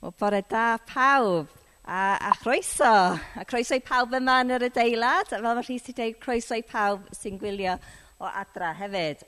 Wel 0.00 0.14
bore 0.16 0.42
da 0.48 0.78
pawb 0.78 1.48
a, 1.84 2.16
a 2.30 2.32
chroeso. 2.40 3.18
A 3.36 3.44
chroeso 3.44 3.76
i 3.76 3.82
pawb 3.84 4.14
yma 4.16 4.38
yn 4.40 4.54
yr 4.56 4.62
adeilad. 4.70 5.28
A 5.28 5.36
fel 5.36 5.44
mae 5.44 5.58
Rhys 5.60 5.90
wedi 5.90 5.96
dweud, 5.98 6.22
croeso 6.22 6.56
i 6.56 6.62
pawb 6.64 7.10
sy'n 7.12 7.36
gwylio 7.40 7.74
o 8.16 8.30
adra 8.30 8.70
hefyd. 8.78 9.26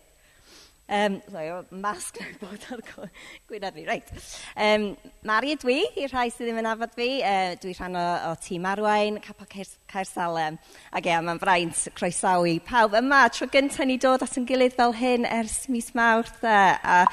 Um, 0.92 1.18
sorry, 1.28 1.50
o 1.52 1.58
masg 1.80 2.22
yn 2.24 2.38
bod 2.40 2.64
ar 2.72 2.80
gwynaf 2.86 3.76
fi. 3.76 3.84
Reit. 3.84 4.08
Um, 4.56 4.86
Mari 5.28 5.52
ydw 5.58 5.74
i, 5.74 5.76
i'r 6.06 6.14
rhai 6.16 6.24
sydd 6.32 6.48
ddim 6.48 6.62
yn 6.62 6.70
afod 6.72 6.96
fi. 6.96 7.10
Uh, 7.20 7.52
dwi 7.60 7.76
rhan 7.76 8.00
o, 8.00 8.06
o 8.30 8.32
tîm 8.40 8.70
arwain, 8.72 9.20
capo 9.24 9.44
Caer 9.52 10.08
Salem. 10.08 10.56
Ac 10.88 11.10
ia, 11.10 11.18
e, 11.20 11.26
mae'n 11.28 11.42
fraint 11.42 11.84
croesawu 12.00 12.56
pawb 12.64 12.96
yma. 13.02 13.26
Tro 13.28 13.50
gyntaf 13.52 13.84
ni 13.92 14.00
dod 14.00 14.24
at 14.24 14.40
yn 14.40 14.48
gilydd 14.48 14.80
fel 14.80 14.96
hyn 14.96 15.28
ers 15.28 15.66
mis 15.68 15.92
Mawrth. 16.00 16.40
A 16.48 17.04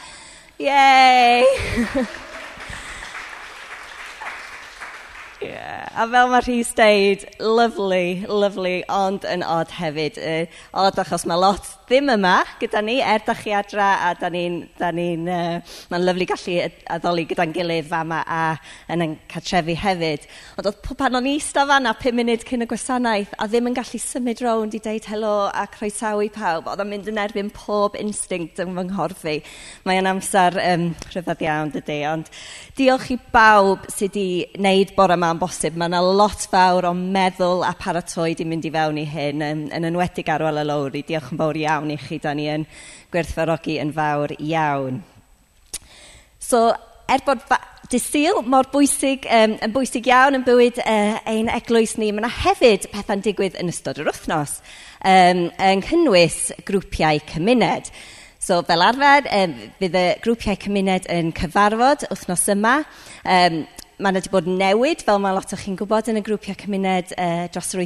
yay! 0.64 1.44
Yeah. 5.42 5.88
A 5.96 6.07
fel 6.11 6.28
mae 6.32 6.43
Rhys 6.43 6.74
deud, 6.75 7.24
lovely, 7.39 8.25
lovely, 8.28 8.82
ond 8.92 9.24
yn 9.24 9.43
odd 9.46 9.71
hefyd. 9.78 10.20
Uh, 10.20 10.64
odd 10.75 11.00
achos 11.00 11.24
mae 11.30 11.39
lot 11.39 11.70
ddim 11.89 12.11
yma 12.14 12.36
gyda 12.61 12.84
ni, 12.86 13.00
er 13.02 13.24
da 13.25 13.34
chi 13.38 13.54
adra 13.56 13.88
a 14.06 14.14
da 14.20 14.30
ni'n... 14.30 14.60
Da 14.78 14.92
ni 14.93 15.07
uh, 15.18 15.57
Mae'n 15.89 16.06
lyflu 16.06 16.28
gallu 16.30 16.57
addoli 16.93 17.25
gyda'n 17.30 17.54
gilydd 17.56 17.88
fama 17.89 18.20
a 18.28 18.42
yn 18.93 19.06
yn 19.06 19.16
cartrefi 19.32 19.74
hefyd. 19.80 20.28
Ond 20.60 20.70
oedd 20.70 20.83
pan 21.00 21.18
o'n 21.18 21.30
i 21.30 21.36
ista 21.39 21.66
fanna 21.70 21.96
5 21.97 22.20
munud 22.20 22.46
cyn 22.46 22.66
y 22.66 22.70
gwasanaeth 22.70 23.33
a 23.39 23.47
ddim 23.50 23.71
yn 23.71 23.78
gallu 23.80 24.02
symud 24.04 24.44
rownd 24.46 24.78
i 24.78 24.83
deud 24.83 25.10
helo 25.10 25.33
a 25.50 25.66
croesawu 25.74 26.30
pawb, 26.36 26.70
oedd 26.70 26.83
o'n 26.83 26.92
mynd 26.92 27.10
yn 27.10 27.21
erbyn 27.24 27.50
pob 27.56 27.97
instinct 28.00 28.61
yn 28.61 28.75
fy 28.78 28.86
nghorfi. 28.92 29.36
i. 29.39 29.44
Mae'n 29.89 30.10
amser 30.14 30.60
um, 30.61 30.89
rhyfedd 31.10 31.44
iawn 31.46 31.74
dydy, 31.74 32.00
ond 32.09 32.30
diolch 32.78 33.09
i 33.16 33.19
bawb 33.33 33.89
sydd 33.89 34.09
wedi 34.09 34.45
wneud 34.58 34.94
bore 34.95 35.16
yma'n 35.17 35.39
bosib. 35.39 35.78
Mae 35.78 35.89
yna 35.92 36.02
lot 36.03 36.45
fawr 36.52 36.89
o 36.89 36.94
meddwl 36.97 37.63
a 37.66 37.72
paratoi 37.78 38.33
di 38.38 38.45
mynd 38.47 38.66
i 38.66 38.72
fewn 38.73 38.97
i 39.00 39.06
hyn, 39.08 39.44
yn, 39.45 39.61
yn 39.75 39.88
enwedig 39.89 40.30
ar 40.33 40.44
ôl 40.47 40.59
y 40.59 40.66
lowri. 40.67 41.03
Diolch 41.08 41.30
yn 41.33 41.39
fawr 41.39 41.59
iawn 41.59 41.78
iawn 41.80 41.95
i 41.95 41.97
chi. 41.97 42.19
Da 42.19 42.35
ni 42.35 42.49
yn 42.52 42.67
gwerthfarogi 43.13 43.80
yn 43.81 43.94
fawr 43.95 44.35
iawn. 44.38 45.02
So, 46.39 46.69
er 47.09 47.23
bod 47.25 47.41
disil 47.89 48.44
mor 48.45 48.69
bwysig, 48.69 49.25
um, 49.33 49.55
yn 49.63 49.73
bwysig 49.73 50.07
iawn 50.09 50.38
yn 50.38 50.45
bywyd 50.45 50.77
uh, 50.83 51.17
ein 51.30 51.50
eglwys 51.50 51.95
ni, 51.97 52.11
mae 52.11 52.22
yna 52.22 52.31
hefyd 52.44 52.89
pethau'n 52.94 53.23
digwydd 53.25 53.57
yn 53.61 53.72
ystod 53.72 54.02
yr 54.02 54.11
wythnos, 54.11 54.59
um, 55.02 55.47
yng 55.50 55.83
nghynnwys 55.83 56.39
grwpiau 56.67 57.22
cymuned. 57.31 57.89
So 58.39 58.61
fel 58.67 58.85
arfer, 58.85 59.25
um, 59.35 59.57
bydd 59.81 59.97
y 60.00 60.05
grwpiau 60.23 60.59
cymuned 60.61 61.09
yn 61.11 61.33
cyfarfod 61.38 62.05
wythnos 62.11 62.45
yma. 62.53 62.80
Um, 63.25 63.63
mae 64.00 64.13
yna 64.13 64.22
wedi 64.22 64.31
bod 64.31 64.47
newid, 64.47 65.03
fel 65.03 65.19
mae 65.19 65.35
lot 65.35 65.52
o 65.52 65.59
chi'n 65.59 65.77
gwybod 65.80 66.13
yn 66.13 66.22
y 66.22 66.25
grwpiau 66.25 66.55
cymuned 66.61 67.17
uh, 67.17 67.47
dros 67.52 67.73
yr 67.75 67.83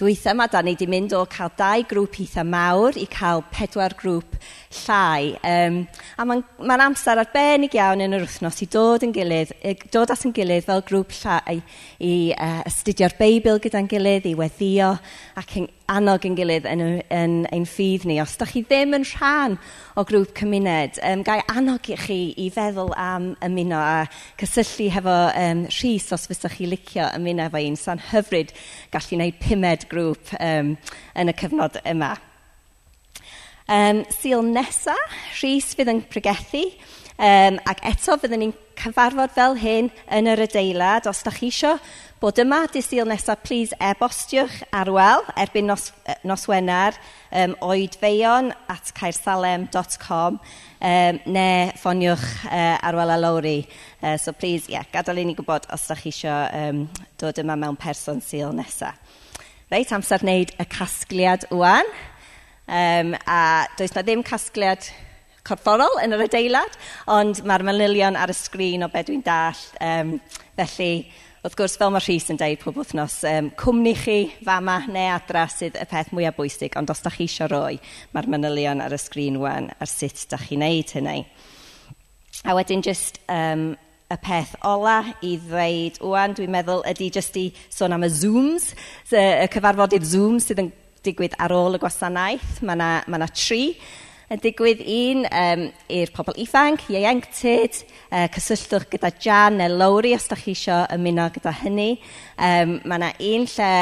Dwi 0.00 0.14
itha 0.16 0.32
yma, 0.32 0.46
da 0.48 0.62
ni 0.64 0.72
wedi 0.72 0.86
mynd 0.88 1.12
o 1.12 1.26
cael 1.28 1.50
dau 1.58 1.82
grŵp 1.84 2.14
eitha 2.22 2.40
mawr 2.48 2.96
i 2.96 3.02
cael 3.12 3.42
pedwar 3.52 3.92
grŵp 4.00 4.38
llai. 4.70 5.34
Um, 5.42 5.80
a 6.16 6.24
mae'n 6.28 6.44
ma 6.62 6.76
amser 6.84 7.18
arbennig 7.18 7.74
iawn 7.74 8.04
yn 8.04 8.14
yr 8.14 8.22
wythnos 8.22 8.60
i 8.62 8.68
dod, 8.70 9.02
yn 9.06 9.14
gilydd, 9.14 9.52
dod 9.90 10.12
at 10.14 10.22
yn 10.28 10.34
gilydd 10.36 10.68
fel 10.68 10.84
grŵp 10.86 11.14
llai 11.24 11.58
i 11.98 12.12
uh, 12.36 12.62
astudio'r 12.68 13.16
Beibl 13.18 13.58
gyda'n 13.62 13.90
gilydd, 13.90 14.28
i 14.30 14.36
weddio 14.38 14.92
ac 15.40 15.56
yn 15.58 15.66
annog 15.90 16.22
yn 16.28 16.36
gilydd 16.38 16.68
yn, 16.70 16.84
yn, 17.10 17.34
ein 17.50 17.66
ffydd 17.66 18.06
ni. 18.06 18.20
Os 18.22 18.36
da 18.38 18.46
chi 18.46 18.62
ddim 18.62 18.94
yn 19.00 19.08
rhan 19.10 19.58
o 19.98 20.06
grŵp 20.06 20.36
cymuned, 20.38 21.02
um, 21.02 21.26
gai 21.26 21.40
annog 21.50 21.90
i 21.90 21.98
chi 21.98 22.20
i 22.38 22.46
feddwl 22.54 22.94
am 22.94 23.32
ymuno 23.42 23.82
a 23.82 24.06
cysylltu 24.38 24.86
hefo 24.94 25.18
um, 25.34 25.66
rhys 25.80 26.10
os 26.14 26.30
fysa 26.30 26.52
chi 26.54 26.70
licio 26.70 27.10
ymuno 27.18 27.50
efo 27.50 27.66
un. 27.66 27.78
Sa'n 27.80 28.06
hyfryd 28.12 28.54
gallu 28.94 29.16
gwneud 29.16 29.42
pumed 29.42 29.90
grŵp 29.90 30.34
um, 30.38 30.76
yn 31.18 31.34
y 31.34 31.40
cyfnod 31.42 31.82
yma. 31.82 32.14
Um, 33.70 34.02
Sil 34.10 34.42
nesa, 34.42 34.96
Rhys 35.38 35.68
fydd 35.78 35.92
yn 35.92 36.00
pregethu 36.10 36.64
um, 37.22 37.58
ac 37.70 37.84
eto 37.86 38.16
fyddwn 38.18 38.42
ni'n 38.42 38.54
cyfarfod 38.80 39.30
fel 39.36 39.54
hyn 39.60 39.92
yn 40.10 40.30
yr 40.32 40.42
adeilad. 40.48 41.06
Os 41.06 41.20
da 41.22 41.30
chi 41.30 41.52
eisiau 41.52 41.78
bod 42.18 42.40
yma 42.42 42.64
dy 42.72 42.82
Sul 42.82 43.06
nesa, 43.06 43.36
please 43.38 43.76
e-bostiwch 43.78 44.56
arwel 44.74 45.22
erbyn 45.38 45.70
nos, 45.70 45.92
nos 46.26 46.48
Wener 46.50 46.98
um, 47.30 47.54
oedfeion 47.62 48.50
at 48.74 48.90
caersalem.com 48.98 50.40
um, 50.40 51.22
neu 51.30 51.72
ffoniwch 51.78 52.28
uh, 52.50 52.76
arwel 52.90 53.14
a 53.14 53.22
lawri. 53.22 53.58
Uh, 54.02 54.16
so 54.16 54.32
please, 54.32 54.66
yeah, 54.66 54.82
gadael 54.90 55.22
i 55.22 55.28
ni 55.30 55.38
gwybod 55.38 55.70
os 55.70 55.86
da 55.86 55.94
chi 56.00 56.10
eisiau 56.10 56.50
um, 56.58 56.86
dod 57.22 57.38
yma 57.38 57.54
mewn 57.54 57.78
person 57.78 58.18
Sul 58.18 58.50
nesa. 58.58 58.96
Reit, 59.70 59.94
amser 59.94 60.26
wneud 60.26 60.56
y 60.58 60.66
casgliad 60.66 61.46
wwan. 61.54 61.86
Um, 62.70 63.16
a 63.26 63.66
does 63.76 63.96
na 63.96 64.04
ddim 64.06 64.20
casgliad 64.22 64.84
corfforol 65.42 65.96
yn 66.04 66.14
yr 66.14 66.22
adeilad, 66.28 66.76
ond 67.10 67.40
mae'r 67.42 67.64
manylion 67.66 68.14
ar 68.14 68.30
y 68.30 68.36
sgrin 68.36 68.86
o 68.86 68.88
be 68.92 69.02
dwi'n 69.08 69.24
dall. 69.26 69.58
Um, 69.82 70.12
felly, 70.54 71.08
wrth 71.42 71.56
gwrs, 71.58 71.74
fel 71.80 71.90
mae 71.90 72.04
Rhys 72.04 72.28
yn 72.30 72.38
dweud 72.38 72.62
pob 72.62 72.78
wythnos, 72.78 73.16
um, 73.26 73.50
cwmni 73.58 73.96
chi, 73.98 74.18
fama 74.46 74.78
neu 74.86 75.10
adra 75.16 75.48
sydd 75.50 75.80
y 75.82 75.86
peth 75.90 76.12
mwyaf 76.14 76.36
bwysig, 76.38 76.78
ond 76.78 76.92
os 76.94 77.02
da 77.02 77.10
chi 77.10 77.26
eisiau 77.26 77.50
roi, 77.50 77.80
mae'r 78.14 78.30
manylion 78.30 78.84
ar 78.84 78.94
y 78.94 79.00
sgrin 79.02 79.40
wan 79.42 79.70
ar 79.74 79.90
sut 79.90 80.28
da 80.30 80.38
chi'n 80.38 80.62
neud 80.62 80.94
hynny. 80.94 81.24
A 82.46 82.54
wedyn 82.54 82.86
just 82.86 83.18
um, 83.26 83.72
y 84.06 84.20
peth 84.22 84.52
ola 84.68 85.00
i 85.26 85.32
ddweud 85.42 85.98
wwan, 86.04 86.38
dwi'n 86.38 86.54
meddwl, 86.54 86.84
ydy 86.92 87.10
jyst 87.18 87.40
i 87.40 87.48
sôn 87.66 87.98
am 87.98 88.06
y 88.06 88.12
Zooms, 88.14 88.70
y 89.10 89.48
cyfarfodydd 89.50 90.06
Zoom 90.06 90.38
sydd 90.44 90.62
yn 90.62 90.70
digwydd 91.06 91.36
ar 91.40 91.54
ôl 91.56 91.78
y 91.78 91.82
gwasanaeth. 91.82 92.60
Mae 92.62 92.78
yna 92.78 92.90
ma 93.08 93.20
'na 93.20 93.28
tri 93.32 93.64
yn 94.30 94.42
digwydd. 94.42 94.84
Un 94.84 95.26
um, 95.26 95.66
i'r 95.90 96.12
pobl 96.14 96.38
ifanc, 96.40 96.86
ieuenctid, 96.92 97.82
uh, 98.10 98.26
cysylltwch 98.36 98.88
gyda 98.94 99.12
Jan 99.22 99.58
neu 99.60 99.76
Lowry 99.80 100.14
os 100.14 100.28
dach 100.30 100.44
chi 100.44 100.54
eisiau 100.54 100.86
ymuno 100.94 101.28
gyda 101.34 101.54
hynny. 101.64 101.90
Um, 102.36 102.78
mae 102.84 103.00
yna 103.00 103.12
un 103.32 103.46
lle 103.50 103.74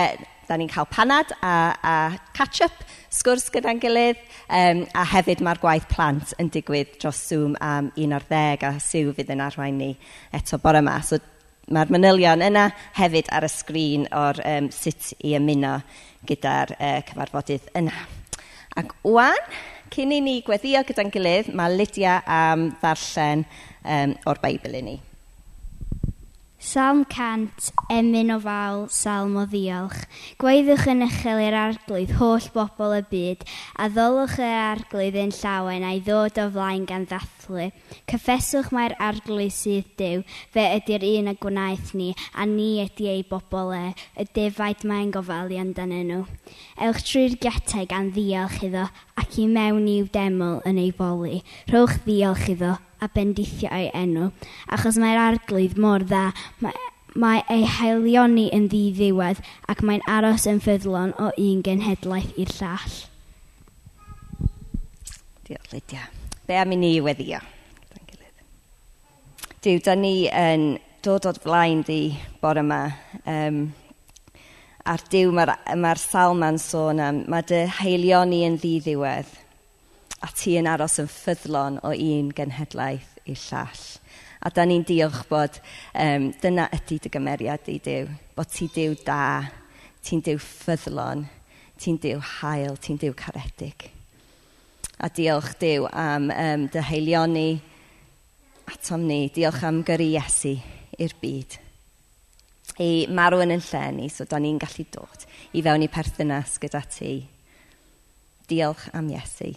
da 0.48 0.56
ni'n 0.56 0.70
cael 0.72 0.88
panad 0.88 1.32
a, 1.44 1.54
a 1.84 1.94
catch-up, 2.36 2.84
sgwrs 3.12 3.50
gyda'n 3.52 3.80
gilydd, 3.82 4.20
um, 4.48 4.84
a 4.96 5.04
hefyd 5.12 5.42
mae'r 5.44 5.60
gwaith 5.60 5.88
plant 5.92 6.32
yn 6.40 6.48
digwydd 6.52 6.96
dros 7.02 7.20
Zoom 7.28 7.56
am 7.60 7.90
un 8.00 8.14
o'r 8.16 8.24
ddeg 8.30 8.64
a 8.64 8.70
Siw 8.80 9.12
fydd 9.16 9.34
yn 9.34 9.44
arwain 9.44 9.76
ni 9.76 9.90
eto 10.32 10.60
bore 10.62 10.80
yma. 10.80 10.96
So 11.04 11.20
Mae'r 11.68 11.90
manylion 11.92 12.40
yna 12.44 12.68
hefyd 12.96 13.26
ar 13.34 13.44
y 13.44 13.50
sgrin 13.52 14.06
o'r 14.16 14.38
um, 14.40 14.68
sut 14.72 15.10
i 15.20 15.34
ymuno 15.36 15.74
gyda'r 16.28 16.72
uh, 16.78 16.94
cyfarfodydd 17.10 17.68
yna. 17.76 17.92
Ac 18.80 18.94
wwan, 19.04 19.36
cyn 19.92 20.14
i 20.16 20.22
ni 20.24 20.38
gweddio 20.46 20.80
gyda'n 20.88 21.12
gilydd, 21.12 21.52
mae 21.58 21.74
Lydia 21.74 22.22
am 22.24 22.70
ddarllen 22.80 23.44
um, 23.84 24.16
o'r 24.28 24.40
Beibl 24.44 24.80
i 24.80 24.82
ni. 24.86 24.96
Salm 26.58 27.04
cant, 27.06 27.68
emyn 27.86 28.32
o 28.34 28.36
fawl, 28.42 28.88
salm 28.90 29.36
o 29.38 29.44
ddiolch. 29.46 30.00
Gweiddwch 30.42 30.88
yn 30.90 31.04
uchel 31.06 31.38
i'r 31.38 31.54
arglwydd 31.54 32.16
holl 32.18 32.48
bobl 32.50 32.96
y 32.96 33.04
byd, 33.12 33.44
a 33.78 33.86
ddolwch 33.94 34.34
yr 34.42 34.56
arglwydd 34.64 35.20
yn 35.22 35.30
llawen 35.36 35.86
a'i 35.86 36.00
ddod 36.02 36.40
o 36.42 36.48
flaen 36.56 36.82
gan 36.90 37.06
ddathlu. 37.06 37.68
Cyffeswch 38.10 38.72
mae'r 38.74 38.96
arglwydd 38.98 39.54
sydd 39.54 39.92
dew, 40.02 40.24
fe 40.50 40.66
ydy'r 40.80 41.06
un 41.12 41.30
y 41.30 41.36
gwnaeth 41.46 41.94
ni, 41.94 42.10
a 42.34 42.48
ni 42.50 42.82
ydy 42.82 43.06
ei 43.12 43.22
bobl 43.30 43.70
e, 43.78 43.94
y 44.18 44.26
defaid 44.34 44.82
mae'n 44.82 45.14
gofalu 45.14 45.62
amdanyn 45.62 46.10
nhw. 46.10 46.26
Ewch 46.88 47.06
trwy'r 47.06 47.38
getau 47.46 47.86
gan 47.86 48.10
ddiolch 48.10 48.64
iddo, 48.66 48.88
ac 49.14 49.38
i 49.38 49.46
mewn 49.46 49.86
i'w 49.94 50.10
deml 50.10 50.58
yn 50.66 50.82
ei 50.82 50.90
foli. 50.90 51.38
Rhowch 51.70 52.00
ddiolch 52.02 52.50
iddo, 52.56 52.74
a 53.00 53.08
bendithio 53.14 53.70
ei 53.74 53.90
enw, 53.94 54.30
achos 54.74 54.98
mae'r 55.00 55.20
arglwydd 55.22 55.78
mor 55.80 56.04
dda, 56.06 56.28
mae, 56.64 56.74
mae 57.18 57.42
ei 57.52 57.66
haelioni 57.78 58.48
yn 58.54 58.68
ddiddiwedd 58.72 59.42
ac 59.70 59.84
mae'n 59.86 60.04
aros 60.10 60.46
yn 60.50 60.60
ffyddlon 60.64 61.14
o 61.18 61.30
un 61.32 61.62
genhedlaeth 61.66 62.34
i'r 62.38 62.54
llall. 62.58 62.98
Diolch, 65.48 65.72
Lydia. 65.72 66.04
Be 66.46 66.58
am 66.60 66.72
i 66.72 66.76
ni 66.76 66.92
weddio? 67.04 67.40
Dyw, 69.64 69.80
da 69.82 69.94
ni 69.98 70.28
yn 70.28 70.76
dod 71.02 71.26
o'r 71.26 71.38
flaen 71.42 71.80
di 71.86 72.12
bore 72.42 72.62
yma. 72.62 72.82
Um, 73.26 73.62
a'r 74.88 75.02
diw 75.12 75.32
mae'r 75.34 75.52
ma 75.80 75.94
salma'n 75.98 76.60
sôn 76.62 77.02
am, 77.02 77.22
mae 77.28 77.44
dy 77.48 77.64
heilion 77.80 78.30
ni 78.32 78.44
yn 78.46 78.56
ddiddiwedd 78.60 79.37
a 80.24 80.28
ti 80.34 80.56
yn 80.58 80.66
aros 80.70 80.98
yn 81.02 81.10
ffyddlon 81.10 81.78
o 81.86 81.92
un 81.94 82.32
genhedlaeth 82.34 83.18
i'r 83.28 83.42
llall. 83.48 83.84
A 84.42 84.50
da 84.54 84.64
ni'n 84.66 84.84
diolch 84.86 85.24
bod 85.30 85.58
um, 85.98 86.30
dyna 86.42 86.68
ydy 86.74 86.98
dy 87.02 87.10
gymeriad 87.14 87.70
i 87.70 87.78
Dyw, 87.82 88.10
bod 88.38 88.50
ti 88.54 88.68
Dyw 88.74 88.94
da, 89.06 89.48
ti'n 90.06 90.22
Dyw 90.26 90.38
ffyddlon, 90.42 91.24
ti'n 91.78 91.98
Dyw 92.02 92.22
hael, 92.38 92.78
ti'n 92.82 93.00
Dyw 93.02 93.14
caredig. 93.18 93.88
A 95.02 95.10
diolch 95.14 95.54
Dyw 95.60 95.86
am 95.90 96.30
um, 96.34 96.66
dy 96.70 96.82
heilioni 96.86 97.48
atom 98.70 99.06
ni, 99.06 99.26
diolch 99.34 99.62
am 99.66 99.82
gyrru 99.86 100.10
Iesu 100.14 100.56
i'r 100.98 101.14
byd. 101.22 101.58
I 102.82 102.90
marw 103.10 103.42
yn 103.42 103.54
yn 103.54 103.64
lle 103.64 103.86
ni, 103.94 104.10
so 104.10 104.26
da 104.28 104.38
ni'n 104.38 104.58
gallu 104.62 104.86
dod 104.94 105.24
i 105.54 105.62
fewn 105.64 105.86
i 105.86 105.90
perthynas 105.90 106.58
gyda 106.62 106.84
ti. 106.90 107.14
Diolch 108.50 108.90
am 108.94 109.10
Iesu 109.14 109.54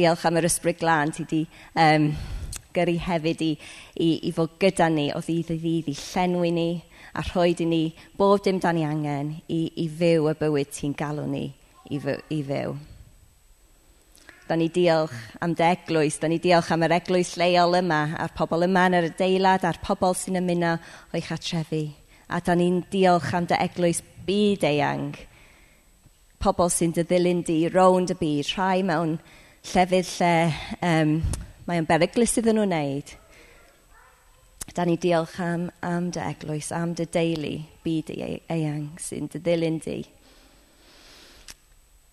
diolch 0.00 0.26
am 0.26 0.40
yr 0.40 0.48
ysbryd 0.48 0.80
glân 0.80 1.12
ti 1.14 1.28
di 1.28 1.44
um, 1.76 2.10
gyrru 2.74 2.96
hefyd 3.06 3.42
i, 3.44 3.50
i, 4.00 4.10
i 4.28 4.32
fod 4.34 4.56
gyda 4.62 4.88
ni 4.92 5.10
o 5.14 5.20
ddydd 5.24 5.54
i 5.54 5.58
ddydd 5.60 5.90
i 5.90 5.96
llenwi 6.00 6.52
ni 6.54 6.70
a 7.14 7.24
rhoi 7.26 7.54
i 7.58 7.66
ni 7.66 7.82
bob 8.16 8.42
dim 8.44 8.60
dan 8.62 8.78
ni 8.78 8.84
angen 8.86 9.34
i, 9.48 9.60
i 9.76 9.88
fyw 9.88 10.30
y 10.30 10.36
bywyd 10.40 10.70
ti'n 10.74 10.94
galw 10.98 11.26
ni 11.26 11.48
i, 11.90 11.98
fy, 11.98 12.16
i 12.30 12.40
fyw. 12.46 12.76
Da 14.46 14.56
ni 14.58 14.68
diolch 14.74 15.14
am 15.42 15.54
dy 15.54 15.66
eglwys, 15.66 16.18
da 16.22 16.30
ni 16.30 16.40
diolch 16.42 16.70
am 16.74 16.84
yr 16.86 16.96
eglwys 16.96 17.36
leol 17.38 17.76
yma, 17.78 18.00
a'r 18.18 18.34
pobl 18.34 18.66
yma 18.66 18.88
yn 18.90 18.98
yr 18.98 19.10
adeilad, 19.12 19.66
a'r 19.66 19.78
pobl 19.84 20.16
sy'n 20.18 20.40
ymuno 20.40 20.76
o'i 21.14 21.22
chatrefi. 21.22 21.84
A 22.30 22.40
da 22.42 22.56
ni'n 22.58 22.80
diolch 22.90 23.30
am 23.34 23.46
dy 23.50 23.58
eglwys 23.62 24.02
byd 24.26 24.66
eang, 24.66 25.12
pobl 26.42 26.70
sy'n 26.70 26.94
dyddilyn 26.96 27.44
di 27.46 27.60
rownd 27.70 28.14
y 28.14 28.18
byd, 28.18 28.50
rhai 28.56 28.82
mewn 28.86 29.18
llefydd 29.68 30.08
lle 30.18 30.34
um, 30.82 31.16
mae 31.68 31.80
o'n 31.80 31.88
beryglus 31.88 32.38
iddyn 32.40 32.56
nhw 32.56 32.66
wneud. 32.66 33.12
Da 34.74 34.86
ni 34.86 34.96
diolch 35.02 35.36
am, 35.42 35.66
am 35.84 36.08
dy 36.14 36.22
eglwys, 36.22 36.70
am 36.74 36.94
dy 36.96 37.06
deulu 37.10 37.56
byd 37.84 38.12
eang 38.16 38.86
sy'n 39.02 39.28
dy 39.32 39.40
ddilyn 39.42 39.80
di. 39.84 39.98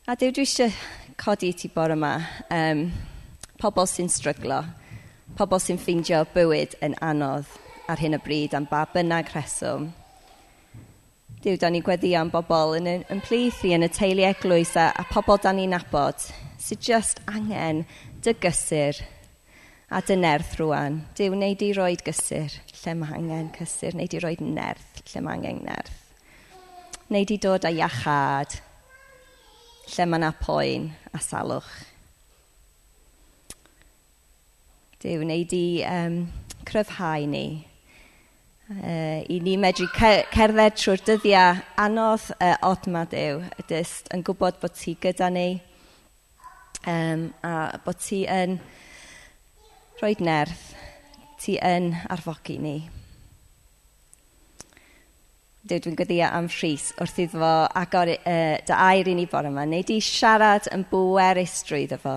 A 0.07 0.15
Dyw, 0.15 0.31
dwi 0.33 0.45
eisiau 0.47 0.71
codi 1.19 1.51
ti 1.53 1.69
bore 1.73 1.95
yma 1.97 2.13
um, 2.53 2.83
pobl 3.61 3.87
sy'n 3.89 4.09
stryglo, 4.11 4.61
pobl 5.37 5.61
sy'n 5.61 5.79
ffeindio 5.81 6.23
bywyd 6.33 6.77
yn 6.85 6.95
anodd 7.03 7.49
ar 7.87 8.01
hyn 8.01 8.17
o 8.17 8.21
bryd 8.23 8.55
am 8.57 8.67
ba 8.71 8.85
bynnag 8.93 9.31
rheswm. 9.33 9.89
Dyw, 11.43 11.59
da 11.61 11.69
ni 11.69 11.83
gweddi 11.85 12.15
am 12.17 12.31
bobl 12.33 12.75
yn, 12.79 12.89
yn, 12.89 13.07
yn 13.13 13.23
plith 13.23 13.61
i 13.67 13.75
yn 13.77 13.85
y 13.85 13.91
teulu 13.93 14.25
eglwys 14.27 14.73
a, 14.79 14.89
a 14.91 15.05
pobl 15.11 15.39
da 15.43 15.53
ni'n 15.55 15.75
nabod 15.75 16.25
sydd 16.57 16.83
just 16.83 17.21
angen 17.29 17.85
dy 18.25 18.33
gysur 18.41 18.99
a 19.89 20.01
dy 20.03 20.17
nerth 20.19 20.57
rwan. 20.59 21.03
Dyw, 21.15 21.35
neu 21.37 21.55
di 21.55 21.71
roed 21.77 22.03
gysur 22.05 22.51
lle 22.81 22.95
mae 22.99 23.19
angen 23.19 23.51
cysur, 23.55 23.95
neu 23.95 24.09
di 24.11 24.19
roed 24.23 24.41
nerth 24.43 25.03
lle 25.07 25.23
mae 25.23 25.37
angen 25.37 25.61
nerth. 25.67 25.93
Neu 27.13 27.27
di 27.27 27.37
dod 27.39 27.67
â 27.67 27.71
iachad 27.71 28.57
lle 29.93 30.09
mae 30.09 30.19
yna 30.19 30.33
poen 30.41 30.89
a 31.15 31.21
salwch. 31.23 31.71
Dyw, 35.03 35.23
neu 35.29 35.45
di 35.47 35.63
um, 35.87 36.25
cryfhau 36.67 37.27
ni. 37.29 37.47
Uh, 38.67 39.23
I 39.31 39.37
ni 39.39 39.53
medru 39.55 39.85
cerdded 39.95 40.75
trwy'r 40.75 41.03
dyddiau 41.07 41.61
anodd 41.79 42.25
uh, 42.35 42.57
od 42.67 42.89
ma 42.91 43.05
Dyw, 43.07 43.45
jyst 43.69 44.11
yn 44.11 44.25
gwybod 44.27 44.59
bod 44.59 44.75
ti 44.75 44.97
gyda 44.99 45.29
ni 45.31 45.61
um, 46.87 47.27
a 47.43 47.79
bod 47.83 47.99
ti 48.01 48.23
yn 48.29 48.57
rhoi 49.99 50.15
nerth, 50.23 50.71
ti 51.41 51.57
yn 51.61 51.91
arfogi 52.09 52.57
ni. 52.61 52.77
Dwi, 55.67 55.81
dwi'n 55.83 55.97
gweddïo 55.99 56.27
am 56.31 56.47
Rhys 56.47 56.93
wrth 57.01 57.17
iddo 57.19 57.41
fo 57.41 57.53
agor 57.75 58.13
uh, 58.15 58.55
dy 58.63 58.75
air 58.75 59.09
i 59.11 59.15
ni 59.17 59.25
bore 59.27 59.51
yma. 59.51 59.65
Neu 59.67 59.83
di 59.83 59.99
siarad 59.99 60.69
yn 60.71 60.85
bwerus 60.87 61.59
drwyddo 61.67 61.97
fo. 61.99 62.13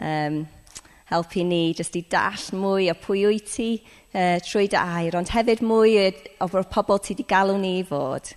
Um, 0.00 0.42
helpu 1.10 1.44
ni 1.46 1.70
jyst 1.78 1.96
i 1.96 2.04
dall 2.12 2.44
mwy 2.60 2.90
o 2.92 2.96
pwy 3.00 3.24
wyt 3.30 3.48
ti 3.54 3.70
uh, 3.80 4.36
trwy 4.44 4.68
dy 4.70 4.78
air, 4.78 5.16
ond 5.16 5.32
hefyd 5.32 5.64
mwy 5.64 5.96
o 6.42 6.50
pobl 6.68 7.00
ti 7.00 7.14
wedi 7.14 7.26
galw 7.30 7.56
ni 7.58 7.78
i 7.80 7.86
fod. 7.88 8.34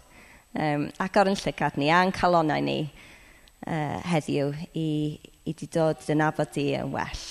Um, 0.53 0.87
agor 1.03 1.27
yn 1.31 1.37
llygad 1.39 1.77
ni 1.81 1.91
a'n 1.91 2.13
calonau 2.15 2.63
ni 2.63 2.79
uh, 3.67 3.99
heddiw 4.07 4.53
i, 4.77 4.89
i 5.43 5.53
'di 5.53 5.67
dod 5.73 6.03
yn 6.13 6.23
afod 6.23 6.53
di 6.55 6.69
yn 6.77 6.91
well. 6.93 7.23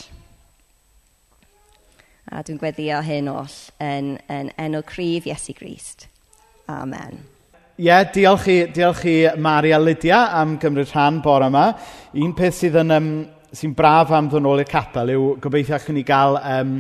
A 2.33 2.41
dwi'n 2.45 2.61
gweddio 2.61 3.03
hyn 3.05 3.29
oll 3.29 3.59
yn, 3.83 4.17
yn 4.33 4.51
enw 4.61 4.81
cryf 4.89 5.27
Iesu 5.29 5.53
Grist. 5.59 6.07
Amen. 6.71 7.19
Ie, 7.77 7.89
yeah, 7.89 8.05
diolch 8.09 8.47
i, 8.49 8.57
diolch 8.73 9.03
i 9.11 9.17
Mari 9.37 9.73
a 9.75 9.81
Lydia 9.81 10.29
am 10.39 10.59
gymryd 10.61 10.93
rhan 10.93 11.21
bore 11.25 11.49
yma. 11.51 11.67
Un 12.23 12.35
peth 12.37 12.61
sydd 12.61 12.79
yn, 12.81 12.95
um, 12.95 13.11
sy'n 13.53 13.75
braf 13.77 14.13
am 14.15 14.31
ddod 14.31 14.45
nôl 14.45 14.63
i'r 14.63 14.71
capel 14.71 15.13
yw 15.13 15.27
gobeithio 15.43 15.77
allwn 15.77 15.99
ni 15.99 16.05
gael 16.09 16.39
um, 16.41 16.77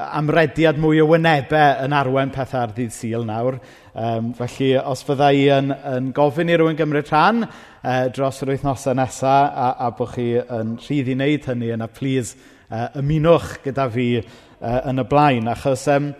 amrediad 0.00 0.78
mwy 0.80 1.00
o 1.02 1.06
wynebau 1.10 1.84
yn 1.84 1.94
arwen 1.96 2.32
pethau 2.34 2.64
ar 2.64 2.74
ddydd 2.74 2.94
syl 2.94 3.26
nawr. 3.28 3.58
Um, 3.90 4.30
felly, 4.38 4.70
os 4.78 5.02
fydda 5.06 5.30
i 5.34 5.46
yn, 5.50 5.72
yn 5.92 6.10
gofyn 6.16 6.52
i 6.52 6.58
rywun 6.58 6.78
gymryd 6.78 7.10
rhan 7.10 7.42
uh, 7.44 8.06
dros 8.14 8.38
yr 8.44 8.54
wythnosau 8.54 8.94
nesaf 8.96 9.50
a, 9.50 9.72
a 9.86 9.90
bod 9.96 10.12
chi 10.14 10.28
yn 10.40 10.76
rhydd 10.80 11.10
i 11.10 11.16
wneud 11.18 11.48
hynny 11.50 11.72
yna, 11.74 11.90
please, 11.90 12.38
uh, 12.70 12.86
ymunwch 13.00 13.58
gyda 13.64 13.88
fi 13.92 14.06
uh, 14.20 14.80
yn 14.90 15.02
y 15.02 15.06
blaen. 15.10 15.50
Achos 15.52 15.88
um, 15.92 16.12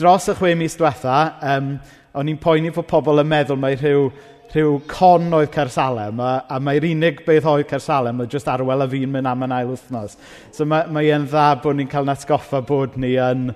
dros 0.00 0.30
y 0.32 0.36
chwe 0.38 0.54
mis 0.58 0.78
diwetha, 0.80 1.20
um, 1.54 1.76
o'n 2.18 2.32
i'n 2.32 2.40
poeni 2.42 2.72
fod 2.74 2.88
pobl 2.90 3.22
yn 3.22 3.28
meddwl 3.30 3.60
mai 3.60 3.76
rhyw 3.76 4.08
rhyw 4.52 4.78
con 4.88 5.32
oedd 5.36 5.50
Cersalem, 5.52 6.20
a, 6.24 6.30
a 6.48 6.60
mae'r 6.62 6.86
unig 6.88 7.20
beth 7.26 7.48
oedd 7.48 7.68
Cersalem 7.68 8.22
oedd 8.24 8.32
jyst 8.32 8.48
arwel 8.48 8.84
a 8.84 8.88
fi'n 8.88 9.12
mynd 9.12 9.28
am 9.28 9.44
yn 9.44 9.54
ail 9.58 9.72
wythnos. 9.74 10.16
So 10.56 10.64
mae, 10.68 10.88
mae 10.92 11.12
e'n 11.12 11.28
dda 11.28 11.50
bod 11.62 11.76
ni'n 11.78 11.90
cael 11.92 12.08
natgoffa 12.08 12.62
bod 12.66 12.96
ni 13.00 13.14
yn, 13.20 13.50